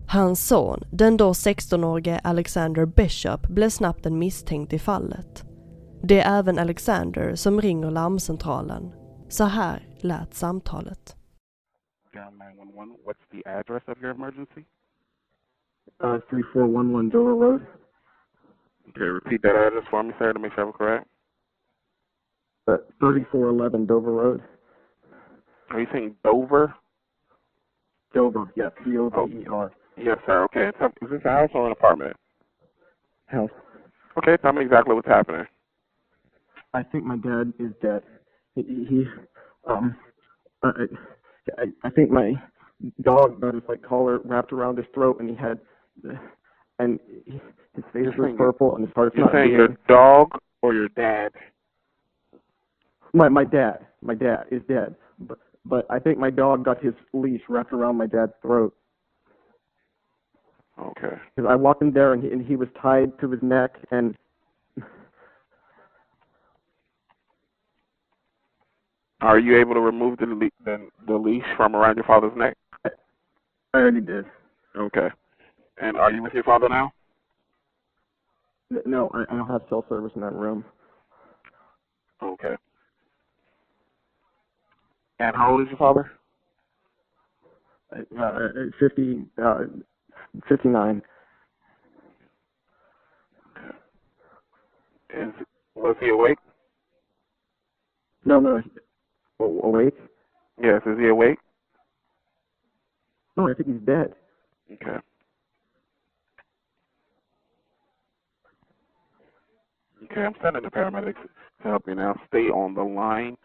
Hans 0.09 0.49
son, 0.49 0.81
den 0.93 1.17
då 1.17 1.33
16-årige 1.33 2.19
Alexander 2.19 2.87
Bishop, 2.87 3.49
blev 3.49 3.69
snabbt 3.69 4.07
en 4.07 4.19
misstänkt 4.19 4.73
i 4.73 4.79
fallet. 4.79 5.45
Det 6.03 6.21
är 6.21 6.39
även 6.39 6.59
Alexander 6.59 7.35
som 7.35 7.61
ringer 7.61 7.91
larmcentralen. 7.91 8.93
Så 9.29 9.45
här 9.45 9.89
lät 10.01 10.35
samtalet. 10.35 11.17
Down 12.13 12.39
911, 12.39 12.97
what's 13.07 13.25
the 13.33 13.51
address 13.51 13.83
of 13.89 14.03
your 14.03 14.15
emergency? 14.15 14.65
Uh, 16.05 16.19
3411 16.31 17.11
Dover 17.11 17.47
Road. 17.47 17.61
Okay, 18.91 19.01
repeat 19.01 19.43
that 19.43 19.57
address 19.57 19.85
for 19.91 20.03
me, 20.03 20.13
sir, 20.19 20.33
to 20.33 20.39
make 20.39 20.53
sure 20.55 20.67
I'm 20.67 20.73
correct. 20.73 21.07
Uh, 22.67 22.77
3411 23.01 23.87
Dover 23.87 24.13
Road. 24.13 24.43
Are 25.71 25.81
you 25.81 25.87
saying 25.93 26.17
Dover? 26.25 26.75
Dover, 28.15 28.53
yes, 28.57 28.73
D-O-V-E-R. 28.85 29.73
Yes, 29.97 30.19
sir. 30.27 30.45
Okay. 30.45 30.69
Is 31.03 31.11
this 31.11 31.21
a 31.25 31.29
house 31.29 31.51
or 31.55 31.67
an 31.67 31.73
apartment? 31.73 32.17
House. 33.27 33.51
Okay, 34.17 34.37
tell 34.41 34.53
me 34.53 34.63
exactly 34.63 34.95
what's 34.95 35.09
happening. 35.09 35.45
I 36.75 36.83
think 36.83 37.05
my 37.05 37.17
dad 37.17 37.53
is 37.59 37.73
dead. 37.83 38.03
He, 38.55 38.63
he 38.89 39.05
um, 39.67 39.97
I, 40.63 40.71
I, 41.59 41.65
I 41.85 41.91
think 41.91 42.11
my 42.11 42.33
dog 43.03 43.41
got 43.41 43.55
his 43.55 43.63
like 43.69 43.83
collar 43.83 44.19
wrapped 44.25 44.53
around 44.53 44.77
his 44.77 44.87
throat, 44.95 45.19
and 45.21 45.29
he 45.29 45.37
had, 45.37 45.61
and 46.79 46.99
his 47.75 47.85
face 47.93 48.07
was 48.17 48.35
purple, 48.37 48.77
and 48.77 48.85
his 48.87 48.95
heart's 48.95 49.17
You're 49.17 49.27
not 49.27 49.33
saying 49.33 49.45
beating. 49.51 49.59
your 49.59 49.77
dog 49.89 50.31
or 50.63 50.75
your 50.75 50.89
dad? 50.91 51.33
My 53.13 53.29
my 53.29 53.45
dad, 53.45 53.87
my 54.03 54.15
dad 54.15 54.45
is 54.51 54.63
dead, 54.69 54.95
but 55.21 55.39
but 55.65 55.87
I 55.91 55.99
think 55.99 56.19
my 56.19 56.31
dog 56.31 56.65
got 56.65 56.83
his 56.83 56.95
leash 57.13 57.43
wrapped 57.49 57.73
around 57.73 57.97
my 57.97 58.07
dad's 58.07 58.33
throat. 58.43 58.75
Okay. 60.81 61.17
Because 61.35 61.49
I 61.51 61.57
walked 61.57 61.83
in 61.83 61.93
there 61.93 62.13
and 62.13 62.23
he, 62.23 62.31
and 62.31 62.45
he 62.45 62.55
was 62.55 62.69
tied 62.81 63.19
to 63.21 63.31
his 63.31 63.43
neck 63.43 63.75
and 63.91 64.15
Are 69.21 69.39
you 69.39 69.59
able 69.59 69.75
to 69.75 69.81
remove 69.81 70.19
the 70.19 70.27
le- 70.27 70.51
the, 70.65 70.89
the 71.07 71.15
leash 71.17 71.45
from 71.57 71.75
around 71.75 71.97
your 71.97 72.05
father's 72.05 72.37
neck? 72.37 72.57
I 72.85 72.91
already 73.75 74.01
did. 74.01 74.25
Okay. 74.77 75.09
And 75.81 75.97
are 75.97 76.13
you 76.13 76.23
with 76.23 76.35
your 76.35 76.45
father 76.45 76.69
now? 76.69 76.93
No, 78.87 79.11
I, 79.15 79.25
I 79.33 79.37
don't 79.37 79.49
have 79.49 79.63
cell 79.69 79.85
service 79.89 80.13
in 80.15 80.21
that 80.23 80.33
room. 80.35 80.65
Okay. 82.23 82.55
And 85.21 85.37
how 85.37 85.53
old 85.53 85.63
is 85.63 85.69
your 85.69 85.79
father? 85.79 86.11
Uh, 87.95 88.23
uh, 88.23 88.49
50, 88.81 89.25
uh, 89.43 89.59
59. 90.49 91.03
Is 95.15 95.33
was 95.75 95.97
he 96.01 96.11
awake? 96.11 96.39
No, 98.25 98.41
no. 98.41 98.61
Oh, 99.41 99.61
awake? 99.65 99.95
Yes. 100.63 100.83
Is 100.87 100.99
he 100.99 101.09
awake? 101.09 101.39
No, 103.37 103.49
I 103.49 103.55
think 103.55 103.69
he's 103.69 103.87
dead. 103.87 104.15
Okay. 104.73 104.99
Okay, 110.19 110.27
I'm 110.27 110.35
sending 110.43 110.65
the 110.65 110.69
paramedics 110.69 111.23
to 111.63 111.69
help 111.69 111.85
you 111.87 111.95
now. 111.95 112.13
Stay 112.27 112.49
on 112.49 112.75
the 112.75 112.83
line. 112.83 113.37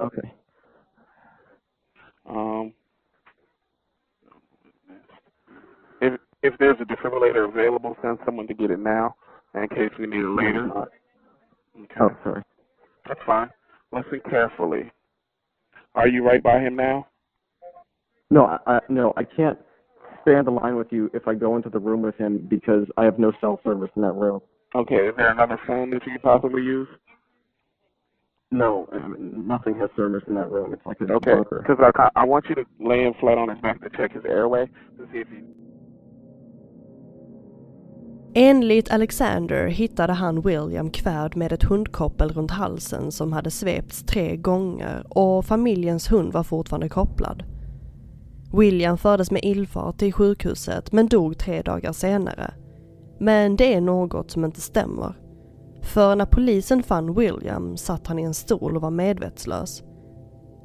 Okay. 0.00 0.32
Um, 2.28 2.72
if 6.00 6.18
if 6.42 6.54
there's 6.58 6.76
a 6.80 6.84
defibrillator 6.84 7.48
available, 7.48 7.96
send 8.02 8.18
someone 8.24 8.48
to 8.48 8.54
get 8.54 8.72
it 8.72 8.80
now 8.80 9.14
in 9.54 9.68
case 9.68 9.90
we 9.96 10.06
need 10.06 10.24
it 10.24 10.28
later. 10.28 10.68
Okay. 10.72 11.94
Oh, 12.00 12.10
sorry. 12.24 12.42
That's 13.06 13.20
fine. 13.24 13.50
Listen 13.92 14.20
carefully. 14.28 14.90
Are 15.94 16.08
you 16.08 16.26
right 16.26 16.42
by 16.42 16.58
him 16.58 16.74
now? 16.74 17.06
No, 18.30 18.46
I, 18.46 18.58
I 18.66 18.80
no, 18.88 19.12
I 19.16 19.22
can't 19.22 19.58
stay 20.22 20.34
on 20.34 20.46
the 20.46 20.50
line 20.50 20.74
with 20.74 20.88
you 20.90 21.10
if 21.14 21.28
I 21.28 21.34
go 21.34 21.54
into 21.54 21.70
the 21.70 21.78
room 21.78 22.02
with 22.02 22.16
him 22.16 22.44
because 22.50 22.86
I 22.96 23.04
have 23.04 23.20
no 23.20 23.32
cell 23.40 23.60
service 23.62 23.90
in 23.94 24.02
that 24.02 24.14
room. 24.14 24.40
Okay. 24.74 25.08
Is 25.08 25.14
there 25.16 25.30
another 25.30 25.58
phone 25.66 25.90
that 25.90 26.06
you 26.06 26.12
could 26.12 26.22
possibly 26.22 26.62
use? 26.62 26.88
No, 28.52 28.88
I 28.92 29.08
mean, 29.08 29.46
nothing 29.46 29.74
has 29.80 29.90
service 29.96 30.24
in 30.28 30.34
that 30.34 30.50
room. 30.50 30.72
It's 30.74 30.86
like 30.86 31.00
a 31.00 31.12
Okay. 31.14 31.34
bunker. 31.34 31.64
Because 31.66 31.92
I 31.98 32.22
I 32.22 32.24
want 32.26 32.44
you 32.48 32.54
to 32.54 32.64
lay 32.80 33.04
him 33.06 33.14
flat 33.20 33.38
on 33.38 33.48
his 33.48 33.60
back 33.62 33.80
to 33.82 33.90
check 33.96 34.12
his 34.12 34.24
airway 34.24 34.66
to 34.98 35.06
see 35.12 35.20
if 35.20 35.28
he. 35.28 35.40
Enligt 38.34 38.90
Alexander 38.90 39.66
hittade 39.66 40.12
han 40.12 40.40
William 40.40 40.90
kvävd 40.90 41.36
med 41.36 41.52
ett 41.52 41.62
hundkoppel 41.62 42.28
runt 42.28 42.50
halsen 42.50 43.12
som 43.12 43.32
hade 43.32 43.50
svepts 43.50 44.02
tre 44.02 44.36
gånger 44.36 45.04
och 45.08 45.44
familjens 45.44 46.12
hund 46.12 46.32
var 46.32 46.42
fortfarande 46.42 46.88
kopplad. 46.88 47.42
William 48.52 48.98
fördes 48.98 49.30
med 49.30 49.40
illfart 49.44 49.98
till 49.98 50.12
sjukhuset 50.12 50.92
men 50.92 51.06
dog 51.06 51.38
tre 51.38 51.62
dagar 51.62 51.92
senare. 51.92 52.54
Men 53.20 53.56
det 53.56 53.74
är 53.74 53.80
något 53.80 54.30
som 54.30 54.44
inte 54.44 54.60
stämmer. 54.60 55.14
För 55.82 56.16
när 56.16 56.26
polisen 56.26 56.82
fann 56.82 57.14
William 57.14 57.76
satt 57.76 58.06
han 58.06 58.18
i 58.18 58.22
en 58.22 58.34
stol 58.34 58.76
och 58.76 58.82
var 58.82 58.90
medvetslös. 58.90 59.82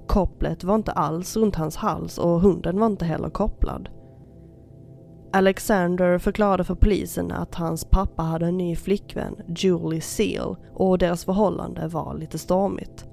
Kopplet 0.08 0.63
var 0.63 0.76
inte 0.76 0.91
alls 0.91 1.38
runt 1.38 1.56
hans 1.56 1.76
hals 1.76 2.18
och 2.18 2.41
hunden 2.41 2.80
var 2.80 2.88
inte 2.88 3.06
heller 3.06 3.30
kopplad. 3.30 3.89
Alexander 5.34 6.18
förklarade 6.18 6.63
för 6.63 6.76
polisen 6.76 7.32
att 7.32 7.56
hans 7.56 7.86
pappa 7.86 8.24
hade 8.24 8.46
en 8.46 8.58
ny 8.58 8.76
flickvän, 8.76 9.36
Julie 9.48 10.02
Seal, 10.02 10.56
och 10.74 10.98
deras 10.98 11.26
förhållande 11.26 11.88
var 11.88 12.18
lite 12.18 12.38
stormigt. 12.38 13.06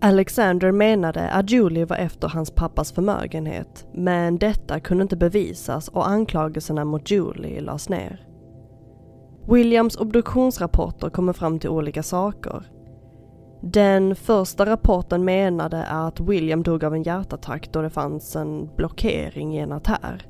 Alexander 0.00 0.72
menade 0.72 1.30
att 1.30 1.50
Julie 1.50 1.84
var 1.84 1.96
efter 1.96 2.28
hans 2.28 2.50
pappas 2.50 2.92
förmögenhet, 2.92 3.86
men 3.94 4.38
detta 4.38 4.80
kunde 4.80 5.02
inte 5.02 5.16
bevisas 5.16 5.88
och 5.88 6.08
anklagelserna 6.08 6.84
mot 6.84 7.10
Julie 7.10 7.60
lades 7.60 7.88
ner. 7.88 8.29
Williams 9.46 9.96
obduktionsrapporter 9.96 11.10
kommer 11.10 11.32
fram 11.32 11.58
till 11.58 11.70
olika 11.70 12.02
saker. 12.02 12.62
Den 13.62 14.16
första 14.16 14.66
rapporten 14.66 15.24
menade 15.24 15.84
att 15.84 16.20
William 16.20 16.62
dog 16.62 16.84
av 16.84 16.94
en 16.94 17.02
hjärtattack 17.02 17.72
då 17.72 17.82
det 17.82 17.90
fanns 17.90 18.36
en 18.36 18.68
blockering 18.76 19.56
i 19.56 19.58
en 19.58 19.72
artär. 19.72 20.26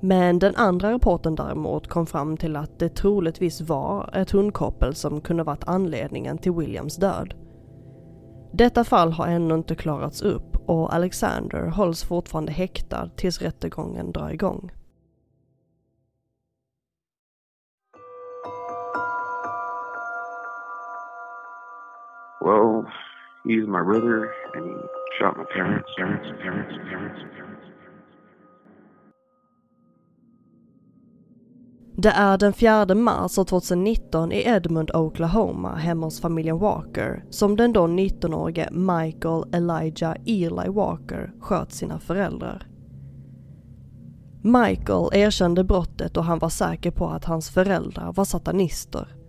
Men 0.00 0.38
den 0.38 0.56
andra 0.56 0.92
rapporten 0.92 1.34
däremot 1.34 1.88
kom 1.88 2.06
fram 2.06 2.36
till 2.36 2.56
att 2.56 2.78
det 2.78 2.88
troligtvis 2.88 3.60
var 3.60 4.10
ett 4.12 4.30
hundkoppel 4.30 4.94
som 4.94 5.20
kunde 5.20 5.42
varit 5.42 5.68
anledningen 5.68 6.38
till 6.38 6.52
Williams 6.52 6.96
död. 6.96 7.34
Detta 8.52 8.84
fall 8.84 9.12
har 9.12 9.26
ännu 9.26 9.54
inte 9.54 9.74
klarats 9.74 10.22
upp 10.22 10.56
och 10.66 10.94
Alexander 10.94 11.66
hålls 11.66 12.04
fortfarande 12.04 12.52
häktad 12.52 13.10
tills 13.16 13.42
rättegången 13.42 14.12
drar 14.12 14.30
igång. 14.30 14.70
Well, 22.40 22.86
he's 23.44 23.66
my 23.66 23.82
brother, 23.82 24.30
and 24.54 24.64
he 24.64 24.74
shot 25.18 25.36
my 25.36 25.44
parents, 25.54 25.88
parents, 25.98 26.26
parents, 26.42 26.74
parents, 26.90 27.20
parents. 27.36 27.60
Det 31.96 32.10
är 32.10 32.38
den 32.38 32.52
4 32.52 32.94
mars 32.94 33.34
2019 33.34 34.32
i 34.32 34.42
Edmond, 34.48 34.90
Oklahoma, 34.94 35.74
hemma 35.74 36.06
hos 36.06 36.20
familjen 36.20 36.58
Walker, 36.58 37.24
som 37.30 37.56
den 37.56 37.72
då 37.72 37.86
19-årige 37.86 38.68
Michael 38.70 39.44
Elijah 39.52 40.16
Eli 40.26 40.68
Walker 40.68 41.32
sköt 41.40 41.72
sina 41.72 41.98
föräldrar. 41.98 42.66
Michael 44.42 45.08
erkände 45.12 45.64
brottet 45.64 46.16
och 46.16 46.24
han 46.24 46.38
var 46.38 46.48
säker 46.48 46.90
på 46.90 47.06
att 47.06 47.24
hans 47.24 47.50
föräldrar 47.50 48.12
var 48.12 48.24
satanister. 48.24 49.19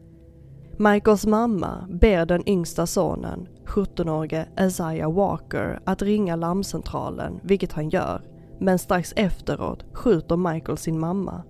Michaels 0.80 1.28
mamma 1.28 1.88
ber 1.90 2.26
den 2.26 2.50
yngsta 2.50 2.86
sonen, 2.86 3.48
17-årige 3.66 4.48
Isaiah 4.60 5.14
Walker, 5.14 5.80
att 5.86 6.02
ringa 6.02 6.36
larmcentralen, 6.36 7.40
vilket 7.44 7.74
han 7.74 7.90
gör. 7.90 8.22
Men 8.60 8.80
strax 8.80 9.14
efteråt 9.16 9.86
skjuter 9.94 10.38
Michael 10.38 10.78
sin 10.78 11.00
mamma. 11.00 11.44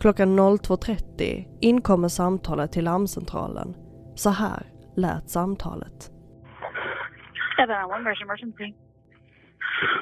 Klockan 0.00 0.38
02.30 0.40 1.44
inkommer 1.60 2.08
samtalet 2.08 2.72
till 2.72 2.84
larmcentralen. 2.84 3.74
Så 4.16 4.30
här 4.30 4.62
lät 4.96 5.30
samtalet. 5.30 6.10
711, 7.56 8.04
where's 8.04 8.20
your 8.20 8.26
emergency? 8.26 8.74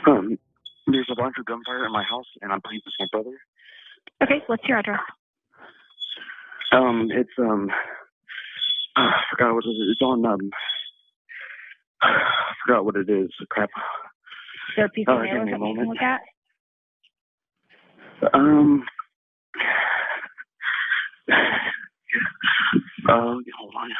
Um, 0.06 0.38
there's 0.86 1.10
a 1.10 1.14
bunch 1.22 1.38
of 1.38 1.44
gunfire 1.44 1.84
in 1.86 1.92
my 1.92 2.04
house, 2.04 2.30
and 2.42 2.52
I 2.52 2.58
believe 2.64 2.82
it's 2.86 2.96
my 3.00 3.08
brother. 3.12 3.36
Okay, 4.22 4.40
what's 4.48 4.68
your 4.68 4.78
address? 4.78 5.00
Um, 6.72 7.10
it's 7.10 7.36
um, 7.38 7.70
I 8.96 9.20
forgot 9.30 9.54
what 9.54 9.64
it 9.64 9.70
is. 9.70 9.88
It's 9.92 10.02
on 10.02 10.24
um, 10.26 10.50
I 12.02 12.52
forgot 12.66 12.84
what 12.84 12.96
it 12.96 13.08
is. 13.08 13.30
Crap. 13.48 13.68
Is 13.70 14.76
there 14.76 14.86
a 14.86 14.88
piece 14.90 15.06
of 15.08 15.18
Uh, 15.18 15.22
mail 15.22 15.32
give 15.32 15.42
or 15.42 15.44
me 15.44 15.50
a 15.50 15.54
something 15.54 15.68
you 15.68 15.76
can 15.76 15.88
look 15.88 16.02
at? 16.02 16.20
Um. 18.34 18.84
Uh, 23.08 23.34
hold 23.58 23.74
on. 23.76 23.90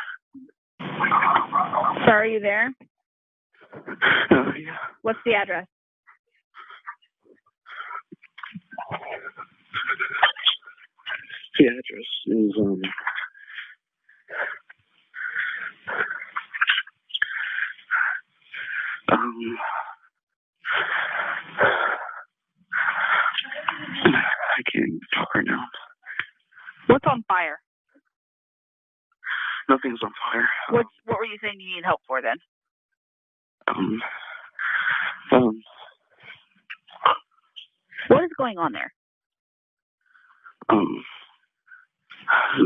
Sir, 2.07 2.13
are 2.13 2.27
you 2.27 2.39
there? 2.39 2.71
Uh, 3.75 3.81
yeah. 4.31 4.77
What's 5.03 5.19
the 5.25 5.35
address? 5.35 5.67
The 11.59 11.67
address 11.67 12.09
is 12.27 12.53
um. 12.61 12.81
Um. 19.11 19.57
I 24.05 24.63
can't 24.73 25.01
talk 25.15 25.35
right 25.35 25.45
now. 25.47 25.65
What's 26.87 27.05
on 27.11 27.25
fire? 27.29 27.59
Nothing's 29.69 30.01
on 30.03 30.11
fire. 30.33 30.49
What's, 30.71 30.89
what 31.07 31.19
were 31.19 31.25
you 31.25 31.39
saying 31.43 31.61
you 31.61 31.77
need 31.77 31.85
help 31.85 32.01
for 32.07 32.21
then? 32.21 32.37
Um. 33.69 34.01
Um. 35.33 35.63
What 38.09 38.25
is 38.25 38.31
going 38.37 38.59
on 38.59 38.73
there? 38.73 38.93
Um. 40.69 41.05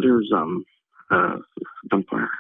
There's 0.02 0.30
um. 0.35 0.64
Uh. 1.11 1.37
Gunfire. 1.90 2.30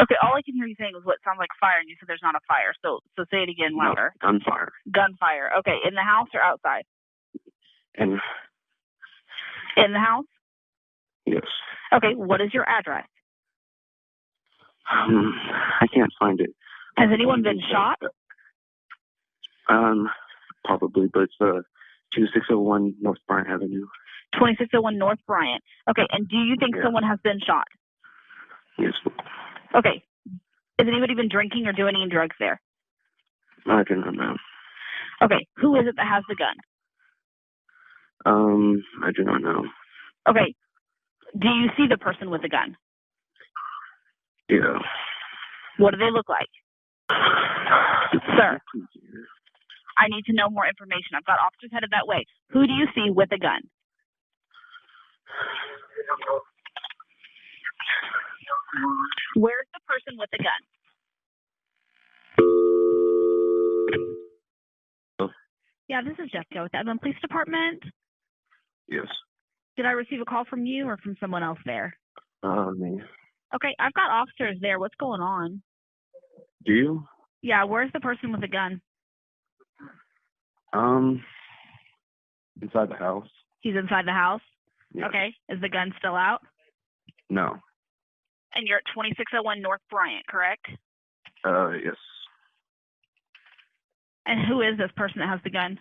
Okay, 0.00 0.14
all 0.22 0.34
I 0.36 0.42
can 0.42 0.54
hear 0.54 0.66
you 0.66 0.76
saying 0.78 0.92
is 0.96 1.04
what 1.04 1.16
sounds 1.24 1.38
like 1.38 1.50
fire, 1.60 1.80
and 1.80 1.88
you 1.88 1.96
said 1.98 2.06
there's 2.08 2.22
not 2.22 2.34
a 2.36 2.40
fire. 2.46 2.72
So, 2.82 3.00
so 3.16 3.24
say 3.30 3.38
it 3.42 3.48
again 3.48 3.72
No, 3.74 3.78
louder. 3.90 4.12
gunfire. 4.22 4.70
Gunfire. 4.92 5.50
Okay, 5.60 5.78
in 5.86 5.94
the 5.94 6.02
house 6.02 6.28
or 6.34 6.40
outside? 6.40 6.84
And 7.96 8.20
In 9.76 9.92
the 9.92 9.98
house. 9.98 10.24
yes. 11.26 11.42
Okay, 11.92 12.14
what 12.14 12.40
is 12.40 12.54
your 12.54 12.68
address? 12.68 13.06
Um, 14.90 15.34
I 15.80 15.86
can't 15.92 16.12
find 16.18 16.40
it. 16.40 16.50
Has 16.96 17.10
anyone 17.12 17.42
been 17.42 17.60
shot? 17.70 17.98
Um, 19.68 20.08
probably, 20.64 21.08
but 21.12 21.22
it's 21.24 21.34
uh, 21.40 21.62
2601 22.14 22.94
North 23.00 23.18
Bryant 23.26 23.48
Avenue. 23.48 23.86
2601 24.34 24.96
North 24.96 25.18
Bryant. 25.26 25.62
Okay, 25.90 26.06
and 26.10 26.28
do 26.28 26.36
you 26.36 26.56
think 26.58 26.76
Yeah. 26.76 26.84
someone 26.84 27.02
has 27.02 27.18
been 27.24 27.40
shot? 27.44 27.66
Yes, 28.78 28.92
Okay. 29.76 30.02
Has 30.78 30.86
anybody 30.86 31.14
been 31.14 31.28
drinking 31.28 31.66
or 31.66 31.72
doing 31.72 31.94
any 32.00 32.08
drugs 32.10 32.36
there? 32.38 32.60
I 33.66 33.82
do 33.82 33.96
not 33.96 34.14
know. 34.14 34.36
Okay, 35.22 35.46
who 35.56 35.74
is 35.74 35.86
it 35.88 35.96
that 35.96 36.06
has 36.06 36.22
the 36.28 36.36
gun? 36.36 36.54
Um, 38.24 38.84
I 39.02 39.10
do 39.10 39.24
not 39.24 39.42
know. 39.42 39.64
Okay, 40.28 40.54
do 41.36 41.48
you 41.48 41.68
see 41.76 41.86
the 41.88 41.98
person 41.98 42.30
with 42.30 42.42
the 42.42 42.48
gun? 42.48 42.76
Yeah. 44.48 44.78
What 45.78 45.92
do 45.92 45.98
they 45.98 46.10
look 46.10 46.28
like? 46.28 46.48
Sir, 47.10 48.58
I 49.98 50.08
need 50.08 50.24
to 50.26 50.32
know 50.32 50.48
more 50.48 50.66
information. 50.66 51.16
I've 51.16 51.24
got 51.26 51.38
officers 51.44 51.70
headed 51.72 51.90
that 51.90 52.06
way. 52.06 52.24
Who 52.50 52.66
do 52.66 52.72
you 52.72 52.86
see 52.94 53.10
with 53.10 53.30
a 53.32 53.38
gun? 53.38 53.62
Where's 59.34 59.66
the 59.72 59.80
person 59.86 60.18
with 60.18 60.30
the 60.30 60.38
gun? 60.38 60.62
Yeah, 65.88 66.02
this 66.02 66.18
is 66.22 66.30
Jessica 66.30 66.62
with 66.62 66.72
the 66.72 66.78
Edmond 66.78 67.00
Police 67.00 67.16
Department. 67.22 67.82
Yes. 68.88 69.06
Did 69.76 69.86
I 69.86 69.92
receive 69.92 70.20
a 70.20 70.24
call 70.26 70.44
from 70.44 70.66
you 70.66 70.86
or 70.86 70.98
from 70.98 71.16
someone 71.18 71.42
else 71.42 71.58
there? 71.64 71.96
Uh, 72.42 72.70
me. 72.76 73.00
Okay, 73.54 73.74
I've 73.78 73.94
got 73.94 74.10
officers 74.10 74.58
there. 74.60 74.78
What's 74.78 74.96
going 75.00 75.22
on? 75.22 75.62
Do 76.66 76.72
you? 76.72 77.04
Yeah, 77.40 77.64
where's 77.64 77.90
the 77.92 78.00
person 78.00 78.32
with 78.32 78.42
the 78.42 78.48
gun? 78.48 78.82
Um, 80.74 81.22
inside 82.60 82.90
the 82.90 82.96
house? 82.96 83.28
He's 83.60 83.76
inside 83.76 84.06
the 84.06 84.12
house. 84.12 84.42
Yes. 84.92 85.06
Okay, 85.08 85.34
is 85.48 85.60
the 85.60 85.68
gun 85.70 85.94
still 85.98 86.14
out? 86.16 86.40
No. 87.30 87.56
And 88.58 88.66
you're 88.66 88.78
at 88.78 88.84
2601 88.92 89.62
North 89.62 89.80
Bryant, 89.88 90.26
correct? 90.26 90.66
Uh, 91.44 91.70
yes. 91.70 91.94
And 94.26 94.44
who 94.48 94.62
is 94.62 94.76
this 94.76 94.90
person 94.96 95.20
that 95.20 95.28
has 95.28 95.38
the 95.44 95.50
gun? 95.50 95.78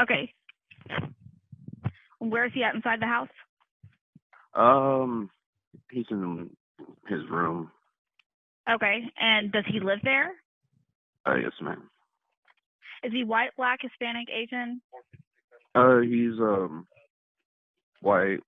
Okay. 0.00 0.32
Where 2.20 2.44
is 2.44 2.52
he 2.54 2.62
at 2.62 2.76
inside 2.76 3.00
the 3.00 3.06
house? 3.06 3.28
Um, 4.54 5.28
he's 5.90 6.06
in 6.12 6.48
his 7.08 7.28
room. 7.28 7.72
Okay. 8.72 9.00
And 9.18 9.50
does 9.50 9.64
he 9.66 9.80
live 9.80 9.98
there? 10.04 10.30
Uh, 11.26 11.38
yes, 11.42 11.52
ma'am. 11.60 11.90
Is 13.02 13.10
he 13.12 13.24
white, 13.24 13.50
black, 13.56 13.80
Hispanic, 13.82 14.28
Asian? 14.30 14.80
Uh, 15.74 15.98
he's, 16.02 16.38
um, 16.38 16.86
white. 18.00 18.38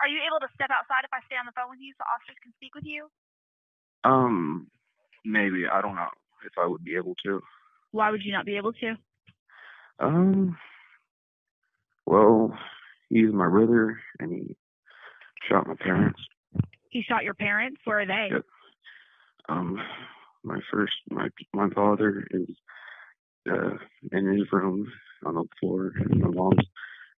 Are 0.00 0.08
you 0.08 0.20
able 0.26 0.40
to 0.40 0.48
step 0.54 0.70
outside 0.72 1.04
if 1.04 1.12
I 1.12 1.20
stay 1.26 1.36
on 1.36 1.46
the 1.46 1.52
phone 1.52 1.70
with 1.70 1.80
you 1.80 1.92
so 1.96 2.04
officers 2.08 2.40
can 2.42 2.52
speak 2.56 2.74
with 2.74 2.84
you? 2.84 3.08
Um, 4.04 4.68
maybe. 5.24 5.64
I 5.70 5.80
don't 5.82 5.94
know 5.94 6.08
if 6.44 6.52
I 6.58 6.66
would 6.66 6.84
be 6.84 6.96
able 6.96 7.14
to. 7.24 7.40
Why 7.92 8.10
would 8.10 8.24
you 8.24 8.32
not 8.32 8.46
be 8.46 8.56
able 8.56 8.72
to? 8.72 8.96
Um, 9.98 10.56
well, 12.06 12.56
he's 13.10 13.32
my 13.32 13.48
brother, 13.48 14.00
and 14.18 14.32
he 14.32 14.56
shot 15.48 15.66
my 15.66 15.74
parents. 15.74 16.20
He 16.88 17.02
shot 17.02 17.24
your 17.24 17.34
parents. 17.34 17.80
Where 17.84 18.00
are 18.00 18.06
they? 18.06 18.28
Yep. 18.32 18.44
Um, 19.48 19.78
my 20.42 20.60
first, 20.72 20.94
my 21.10 21.28
my 21.52 21.68
father 21.70 22.26
is 22.30 22.48
uh 23.50 23.76
in 24.12 24.26
his 24.26 24.50
room 24.52 24.90
on 25.26 25.34
the 25.34 25.44
floor, 25.60 25.92
and 25.96 26.20
my 26.20 26.30
mom's 26.30 26.66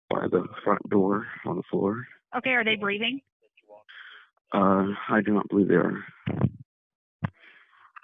by 0.09 0.27
the 0.29 0.45
front 0.63 0.89
door 0.89 1.27
on 1.45 1.57
the 1.57 1.63
floor. 1.69 2.05
Okay, 2.37 2.51
are 2.51 2.63
they 2.63 2.75
breathing? 2.75 3.21
Uh, 4.53 4.87
I 5.09 5.21
do 5.25 5.33
not 5.33 5.47
believe 5.49 5.67
they 5.67 5.75
are. 5.75 6.03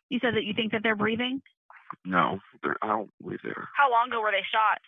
You 0.10 0.20
said 0.22 0.36
that 0.36 0.44
you 0.44 0.54
think 0.54 0.72
that 0.72 0.82
they're 0.84 0.96
breathing. 0.96 1.42
No, 2.06 2.40
they're, 2.64 2.78
I 2.82 2.88
don't 2.88 3.12
believe 3.22 3.40
they 3.44 3.50
are. 3.50 3.68
How 3.76 3.92
long 3.92 4.08
ago 4.10 4.22
were 4.22 4.32
they 4.32 4.46
shot? 4.52 4.82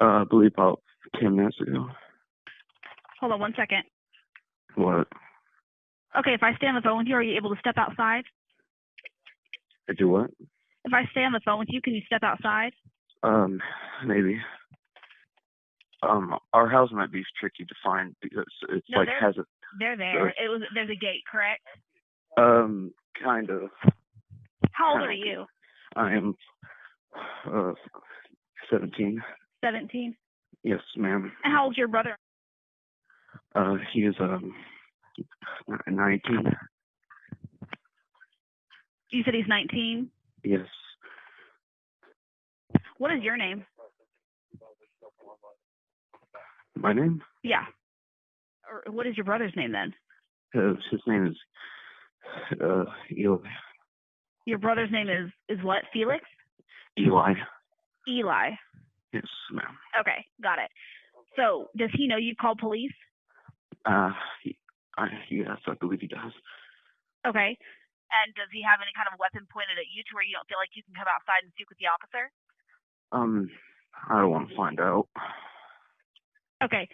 Uh, 0.00 0.22
I 0.22 0.24
believe 0.24 0.52
about 0.54 0.82
ten 1.18 1.36
minutes 1.36 1.56
ago. 1.60 1.86
Hold 3.20 3.32
on 3.32 3.40
one 3.40 3.54
second. 3.56 3.84
What? 4.74 5.08
Okay, 6.18 6.34
if 6.34 6.42
I 6.42 6.54
stay 6.56 6.66
on 6.66 6.74
the 6.74 6.82
phone 6.82 6.98
with 6.98 7.06
you, 7.06 7.14
are 7.14 7.22
you 7.22 7.36
able 7.36 7.54
to 7.54 7.60
step 7.60 7.76
outside? 7.78 8.24
I 9.88 9.92
do 9.94 10.08
what? 10.08 10.30
If 10.84 10.92
I 10.92 11.04
stay 11.10 11.22
on 11.22 11.32
the 11.32 11.40
phone 11.44 11.58
with 11.58 11.68
you, 11.70 11.80
can 11.80 11.94
you 11.94 12.02
step 12.06 12.22
outside? 12.22 12.72
Um, 13.22 13.60
maybe. 14.04 14.38
Um, 16.02 16.36
our 16.52 16.68
house 16.68 16.90
might 16.92 17.10
be 17.10 17.22
tricky 17.40 17.64
to 17.64 17.74
find 17.82 18.14
because 18.20 18.44
it's 18.68 18.86
No, 18.90 18.98
like 18.98 19.08
has 19.20 19.36
a 19.38 19.44
They're 19.78 19.96
there. 19.96 20.28
It 20.28 20.48
was 20.48 20.62
there's 20.74 20.90
a 20.90 20.94
gate, 20.96 21.22
correct? 21.30 21.62
um 22.36 22.92
kind 23.22 23.48
of. 23.50 23.70
How 24.72 24.92
old 24.92 25.02
are 25.02 25.12
you? 25.12 25.46
I 25.96 26.12
am 26.12 26.34
uh 27.50 27.72
seventeen. 28.70 29.22
Seventeen. 29.64 30.14
Yes, 30.62 30.80
ma'am. 30.96 31.32
And 31.44 31.52
how 31.54 31.64
old's 31.64 31.78
your 31.78 31.88
brother? 31.88 32.16
Uh, 33.54 33.76
he 33.92 34.00
is 34.00 34.14
um 34.20 34.54
nineteen. 35.88 36.44
You 39.10 39.22
said 39.24 39.34
he's 39.34 39.48
nineteen. 39.48 40.10
Yes. 40.44 40.66
What 42.98 43.12
is 43.12 43.22
your 43.22 43.36
name? 43.36 43.64
My 46.76 46.92
name? 46.92 47.22
Yeah. 47.42 47.64
Or 48.70 48.92
what 48.92 49.06
is 49.06 49.16
your 49.16 49.24
brother's 49.24 49.52
name 49.56 49.72
then? 49.72 49.94
Uh, 50.54 50.74
his 50.90 51.00
name 51.06 51.26
is 51.26 51.36
uh 52.60 52.84
Eli. 53.16 53.38
Your 54.44 54.58
brother's 54.58 54.90
name 54.90 55.08
is 55.08 55.30
is 55.48 55.64
what? 55.64 55.82
Felix? 55.92 56.24
Eli. 56.98 57.34
Eli. 58.08 58.50
Yes, 59.12 59.26
ma'am. 59.52 59.76
Okay, 60.00 60.24
got 60.42 60.58
it. 60.58 60.70
So 61.36 61.68
does 61.76 61.90
he 61.94 62.06
know 62.08 62.16
you 62.16 62.34
called 62.40 62.58
police? 62.58 62.94
Uh, 63.84 64.10
he, 64.42 64.56
I, 64.98 65.06
yes, 65.30 65.58
I 65.66 65.74
believe 65.78 66.00
he 66.00 66.08
does. 66.08 66.32
Okay. 67.26 67.56
And 68.06 68.28
does 68.34 68.48
he 68.52 68.62
have 68.62 68.78
any 68.80 68.94
kind 68.94 69.10
of 69.10 69.18
weapon 69.18 69.46
pointed 69.50 69.78
at 69.78 69.90
you 69.90 70.02
to 70.06 70.12
where 70.14 70.22
you 70.24 70.34
don't 70.38 70.46
feel 70.46 70.62
like 70.62 70.72
you 70.78 70.82
can 70.86 70.94
come 70.94 71.10
outside 71.10 71.42
and 71.42 71.50
speak 71.52 71.68
with 71.68 71.78
the 71.82 71.90
officer? 71.90 72.30
Um, 73.10 73.50
I 74.08 74.22
don't 74.22 74.30
want 74.30 74.48
to 74.48 74.56
find 74.56 74.78
out. 74.80 75.08
Okay. 76.64 76.88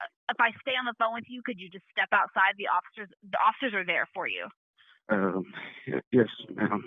Uh, 0.00 0.08
If 0.30 0.38
I 0.40 0.50
stay 0.62 0.72
on 0.80 0.86
the 0.86 0.94
phone 0.98 1.14
with 1.14 1.24
you, 1.28 1.42
could 1.44 1.58
you 1.60 1.68
just 1.68 1.84
step 1.90 2.08
outside? 2.12 2.56
The 2.56 2.68
officers, 2.68 3.08
the 3.22 3.38
officers 3.38 3.74
are 3.74 3.84
there 3.84 4.08
for 4.14 4.26
you. 4.26 4.48
Um, 5.08 5.44
yes, 6.12 6.28
ma'am. 6.54 6.80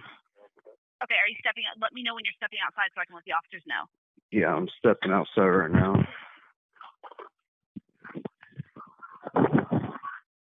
Okay, 1.04 1.18
are 1.22 1.30
you 1.30 1.38
stepping? 1.40 1.64
out? 1.70 1.78
Let 1.82 1.94
me 1.94 2.02
know 2.02 2.16
when 2.16 2.24
you're 2.26 2.38
stepping 2.38 2.60
outside 2.66 2.90
so 2.96 3.02
I 3.02 3.06
can 3.06 3.16
let 3.16 3.26
the 3.26 3.34
officers 3.34 3.64
know. 3.68 3.84
Yeah, 4.32 4.56
I'm 4.56 4.68
stepping 4.80 5.12
outside 5.12 5.52
right 5.62 5.72
now. 5.72 5.94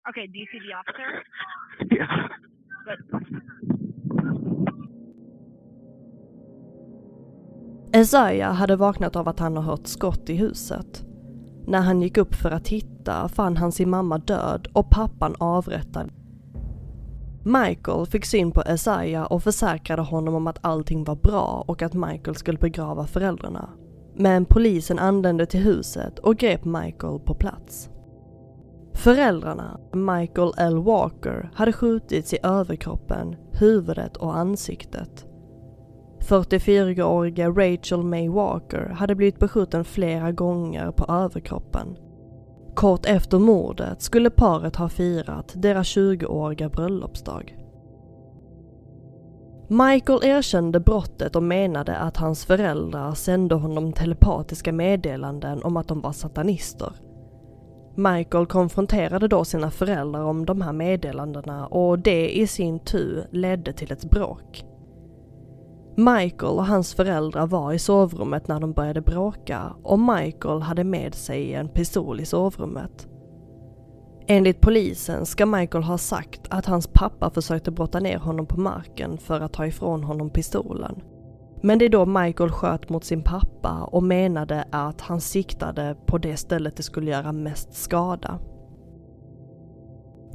Okay, 0.09 0.25
do 0.27 0.39
you 0.39 0.47
see 0.51 0.59
the 0.65 0.73
officer? 0.73 1.23
Yeah. 1.91 2.27
Good. 2.85 2.99
Isaiah 7.95 8.53
hade 8.53 8.75
vaknat 8.75 9.15
av 9.15 9.27
att 9.27 9.39
han 9.39 9.55
har 9.55 9.63
hört 9.63 9.87
skott 9.87 10.29
i 10.29 10.35
huset. 10.37 11.06
När 11.67 11.81
han 11.81 12.01
gick 12.01 12.17
upp 12.17 12.35
för 12.35 12.51
att 12.51 12.65
titta 12.65 13.27
fann 13.27 13.57
han 13.57 13.71
sin 13.71 13.89
mamma 13.89 14.17
död 14.17 14.67
och 14.73 14.89
pappan 14.89 15.35
avrättad. 15.39 16.11
Michael 17.43 18.05
fick 18.05 18.25
syn 18.25 18.51
på 18.51 18.63
Isaiah 18.69 19.23
och 19.23 19.43
försäkrade 19.43 20.01
honom 20.01 20.35
om 20.35 20.47
att 20.47 20.59
allting 20.61 21.03
var 21.03 21.15
bra 21.15 21.63
och 21.67 21.81
att 21.81 21.93
Michael 21.93 22.35
skulle 22.35 22.57
begrava 22.57 23.07
föräldrarna. 23.07 23.69
Men 24.15 24.45
polisen 24.45 24.99
anlände 24.99 25.45
till 25.45 25.59
huset 25.59 26.19
och 26.19 26.37
grep 26.37 26.65
Michael 26.65 27.19
på 27.19 27.35
plats. 27.35 27.89
Föräldrarna, 28.93 29.79
Michael 29.93 30.51
L 30.57 30.77
Walker, 30.77 31.51
hade 31.53 31.73
skjutits 31.73 32.33
i 32.33 32.37
överkroppen, 32.43 33.35
huvudet 33.51 34.17
och 34.17 34.37
ansiktet. 34.37 35.26
44-åriga 36.27 37.49
Rachel 37.49 38.03
May 38.03 38.29
Walker 38.29 38.89
hade 38.89 39.15
blivit 39.15 39.39
beskjuten 39.39 39.85
flera 39.85 40.31
gånger 40.31 40.91
på 40.91 41.13
överkroppen. 41.13 41.97
Kort 42.75 43.05
efter 43.05 43.39
mordet 43.39 44.01
skulle 44.01 44.29
paret 44.29 44.75
ha 44.75 44.89
firat 44.89 45.53
deras 45.55 45.87
20-åriga 45.87 46.69
bröllopsdag. 46.69 47.57
Michael 49.67 50.19
erkände 50.23 50.79
brottet 50.79 51.35
och 51.35 51.43
menade 51.43 51.97
att 51.97 52.17
hans 52.17 52.45
föräldrar 52.45 53.13
sände 53.13 53.55
honom 53.55 53.93
telepatiska 53.93 54.71
meddelanden 54.73 55.63
om 55.63 55.77
att 55.77 55.87
de 55.87 56.01
var 56.01 56.11
satanister. 56.11 56.91
Michael 57.95 58.45
konfronterade 58.45 59.27
då 59.27 59.45
sina 59.45 59.71
föräldrar 59.71 60.23
om 60.23 60.45
de 60.45 60.61
här 60.61 60.73
meddelandena 60.73 61.67
och 61.67 61.99
det 61.99 62.37
i 62.37 62.47
sin 62.47 62.79
tur 62.79 63.27
ledde 63.31 63.73
till 63.73 63.91
ett 63.91 64.09
bråk. 64.09 64.65
Michael 65.99 66.57
och 66.57 66.65
hans 66.65 66.93
föräldrar 66.93 67.47
var 67.47 67.73
i 67.73 67.79
sovrummet 67.79 68.47
när 68.47 68.59
de 68.59 68.73
började 68.73 69.01
bråka 69.01 69.75
och 69.83 69.99
Michael 69.99 70.61
hade 70.61 70.83
med 70.83 71.15
sig 71.15 71.53
en 71.53 71.69
pistol 71.69 72.19
i 72.19 72.25
sovrummet. 72.25 73.07
Enligt 74.27 74.61
polisen 74.61 75.25
ska 75.25 75.45
Michael 75.45 75.83
ha 75.83 75.97
sagt 75.97 76.41
att 76.49 76.65
hans 76.65 76.87
pappa 76.87 77.29
försökte 77.29 77.71
brotta 77.71 77.99
ner 77.99 78.17
honom 78.17 78.45
på 78.45 78.59
marken 78.59 79.17
för 79.17 79.41
att 79.41 79.53
ta 79.53 79.65
ifrån 79.65 80.03
honom 80.03 80.29
pistolen. 80.29 81.01
Men 81.61 81.79
det 81.79 81.85
är 81.85 81.89
då 81.89 82.05
Michael 82.05 82.51
sköt 82.51 82.89
mot 82.89 83.03
sin 83.03 83.23
pappa 83.23 83.89
och 83.91 84.03
menade 84.03 84.65
att 84.71 85.01
han 85.01 85.21
siktade 85.21 85.95
på 86.05 86.17
det 86.17 86.37
stället 86.37 86.75
det 86.77 86.83
skulle 86.83 87.11
göra 87.11 87.31
mest 87.31 87.73
skada. 87.73 88.39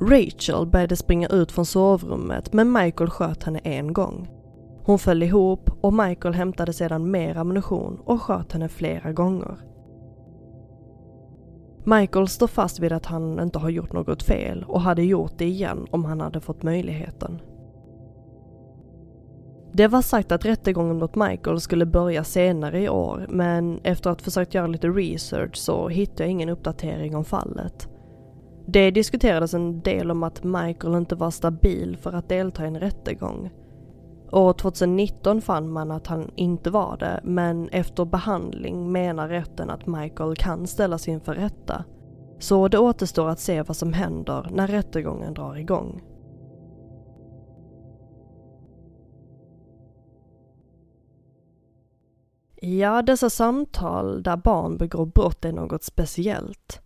Rachel 0.01 0.67
började 0.67 0.97
springa 0.97 1.29
ut 1.29 1.53
från 1.53 1.67
sovrummet 1.67 2.53
men 2.53 2.73
Michael 2.73 3.11
sköt 3.11 3.43
henne 3.43 3.59
en 3.59 3.93
gång. 3.93 4.41
Hon 4.85 4.99
föll 4.99 5.22
ihop 5.22 5.70
och 5.80 5.95
Michael 5.95 6.35
hämtade 6.35 6.72
sedan 6.72 7.11
mer 7.11 7.37
ammunition 7.37 8.01
och 8.05 8.22
sköt 8.22 8.53
henne 8.53 8.68
flera 8.68 9.12
gånger. 9.12 9.57
Michael 11.85 12.28
står 12.28 12.47
fast 12.47 12.80
vid 12.80 12.93
att 12.93 13.07
han 13.07 13.41
inte 13.41 13.59
har 13.59 13.70
gjort 13.70 13.93
något 13.93 14.22
fel 14.22 14.64
och 14.68 14.80
hade 14.80 15.03
gjort 15.03 15.33
det 15.39 15.45
igen 15.45 15.87
om 15.91 16.05
han 16.05 16.20
hade 16.20 16.41
fått 16.41 16.62
möjligheten. 16.62 17.41
Det 19.74 19.89
var 19.89 20.03
sagt 20.03 20.33
att 20.33 20.45
rättegången 20.45 20.99
mot 20.99 21.14
Michael 21.14 21.61
skulle 21.61 21.87
börja 21.87 22.24
senare 22.24 22.83
i 22.83 22.89
år 22.89 23.26
men 23.28 23.80
efter 23.83 24.11
att 24.11 24.20
ha 24.20 24.24
försökt 24.24 24.55
göra 24.55 24.66
lite 24.66 24.89
research 24.89 25.57
så 25.57 25.89
hittade 25.89 26.22
jag 26.22 26.30
ingen 26.30 26.49
uppdatering 26.49 27.16
om 27.16 27.24
fallet. 27.24 27.89
Det 28.66 28.91
diskuterades 28.91 29.55
en 29.55 29.80
del 29.80 30.11
om 30.11 30.22
att 30.22 30.45
Michael 30.45 30.95
inte 30.95 31.14
var 31.14 31.30
stabil 31.30 31.97
för 31.97 32.12
att 32.12 32.28
delta 32.28 32.64
i 32.64 32.66
en 32.66 32.80
rättegång. 32.80 33.51
År 34.33 34.53
2019 34.53 35.41
fann 35.41 35.72
man 35.72 35.91
att 35.91 36.07
han 36.07 36.30
inte 36.37 36.70
var 36.70 36.97
det 36.97 37.20
men 37.24 37.68
efter 37.68 38.05
behandling 38.05 38.93
menar 38.93 39.28
rätten 39.28 39.70
att 39.70 39.87
Michael 39.87 40.37
kan 40.37 40.66
ställas 40.66 41.09
inför 41.09 41.35
rätta. 41.35 41.85
Så 42.39 42.68
det 42.68 42.78
återstår 42.78 43.28
att 43.28 43.41
se 43.41 43.62
vad 43.62 43.76
som 43.76 43.93
händer 43.93 44.49
när 44.53 44.66
rättegången 44.66 45.35
drar 45.35 45.57
igång. 45.57 46.03
Ja, 52.61 53.03
dessa 53.03 53.30
samtal 53.30 54.22
där 54.22 54.37
barn 54.37 54.76
begår 54.76 55.07
brott 55.07 55.45
är 55.45 55.53
något 55.53 55.85
speciellt. 55.85 56.80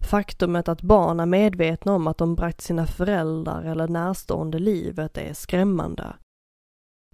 Faktumet 0.00 0.68
att 0.68 0.82
barn 0.82 1.20
är 1.20 1.26
medvetna 1.26 1.94
om 1.94 2.06
att 2.06 2.18
de 2.18 2.34
bragt 2.34 2.60
sina 2.60 2.86
föräldrar 2.86 3.62
eller 3.62 3.88
närstående 3.88 4.58
livet 4.58 5.18
är 5.18 5.32
skrämmande. 5.32 6.14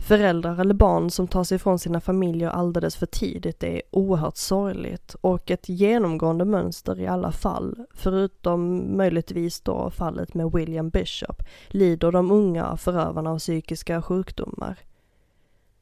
Föräldrar 0.03 0.61
eller 0.61 0.75
barn 0.75 1.11
som 1.11 1.29
tar 1.29 1.45
sig 1.45 1.57
ifrån 1.57 1.79
sina 1.79 2.01
familjer 2.01 2.49
alldeles 2.49 2.97
för 2.97 3.07
tidigt 3.07 3.63
är 3.63 3.83
oerhört 3.91 4.37
sorgligt 4.37 5.15
och 5.21 5.51
ett 5.51 5.69
genomgående 5.69 6.45
mönster 6.45 7.01
i 7.01 7.07
alla 7.07 7.33
fall, 7.33 7.87
förutom 7.95 8.91
möjligtvis 8.97 9.61
då 9.61 9.91
fallet 9.91 10.35
med 10.35 10.53
William 10.53 10.91
Bishop, 10.91 11.43
lider 11.69 12.13
de 12.13 12.31
unga 12.31 12.77
förövarna 12.77 13.31
av 13.31 13.39
psykiska 13.39 14.03
sjukdomar. 14.03 14.79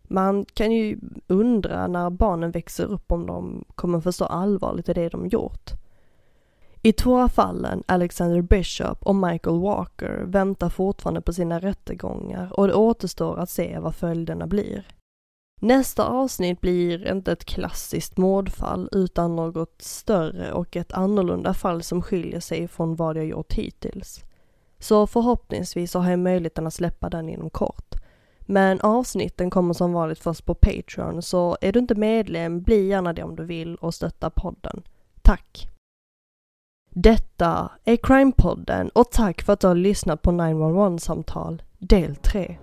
Man 0.03 0.45
kan 0.45 0.73
ju 0.73 0.99
undra 1.27 1.87
när 1.87 2.11
barnen 2.11 2.51
växer 2.51 2.85
upp 2.85 3.12
om 3.12 3.27
de 3.27 3.64
kommer 3.75 4.01
förstå 4.01 4.25
allvarligt 4.25 4.89
i 4.89 4.93
det 4.93 5.09
de 5.09 5.27
gjort. 5.27 5.71
I 6.83 6.93
två 6.93 7.20
av 7.20 7.28
fallen, 7.28 7.83
Alexander 7.87 8.43
Bishop 8.43 9.03
och 9.03 9.16
Michael 9.16 9.61
Walker, 9.61 10.22
väntar 10.26 10.68
fortfarande 10.68 11.20
på 11.20 11.33
sina 11.33 11.59
rättegångar 11.59 12.61
och 12.61 12.66
det 12.66 12.74
återstår 12.74 13.39
att 13.39 13.51
se 13.51 13.78
vad 13.78 13.95
följderna 13.95 14.47
blir. 14.47 14.87
Nästa 15.61 16.07
avsnitt 16.07 16.61
blir 16.61 17.12
inte 17.12 17.33
ett 17.33 17.45
klassiskt 17.45 18.16
mordfall 18.16 18.89
utan 18.93 19.37
något 19.37 19.83
större 19.83 20.53
och 20.53 20.76
ett 20.76 20.93
annorlunda 20.93 21.55
fall 21.55 21.83
som 21.83 22.03
skiljer 22.03 22.41
sig 22.41 22.68
från 22.68 22.97
vad 22.97 23.16
jag 23.16 23.26
gjort 23.26 23.53
hittills. 23.53 24.24
Så 24.78 25.07
förhoppningsvis 25.07 25.91
så 25.91 25.99
har 25.99 26.11
jag 26.11 26.18
möjligheten 26.18 26.66
att 26.66 26.74
släppa 26.74 27.11
den 27.11 27.28
inom 27.28 27.51
kort. 27.51 27.95
Men 28.41 28.81
avsnitten 28.81 29.51
kommer 29.51 29.74
som 29.74 29.93
vanligt 29.93 30.18
först 30.18 30.45
på 30.45 30.55
Patreon, 30.55 31.22
så 31.22 31.57
är 31.61 31.72
du 31.72 31.78
inte 31.78 31.95
medlem, 31.95 32.62
bli 32.62 32.87
gärna 32.87 33.12
det 33.12 33.22
om 33.22 33.37
du 33.37 33.45
vill 33.45 33.76
och 33.76 33.95
stötta 33.95 34.31
podden. 34.31 34.83
Tack! 35.22 35.70
Detta 36.91 37.70
är 37.84 37.97
crimepodden 37.97 38.88
och 38.88 39.11
tack 39.11 39.43
för 39.43 39.53
att 39.53 39.61
du 39.61 39.66
har 39.66 39.74
lyssnat 39.74 40.22
på 40.22 40.30
911-samtal 40.30 41.62
del 41.78 42.16
3. 42.16 42.59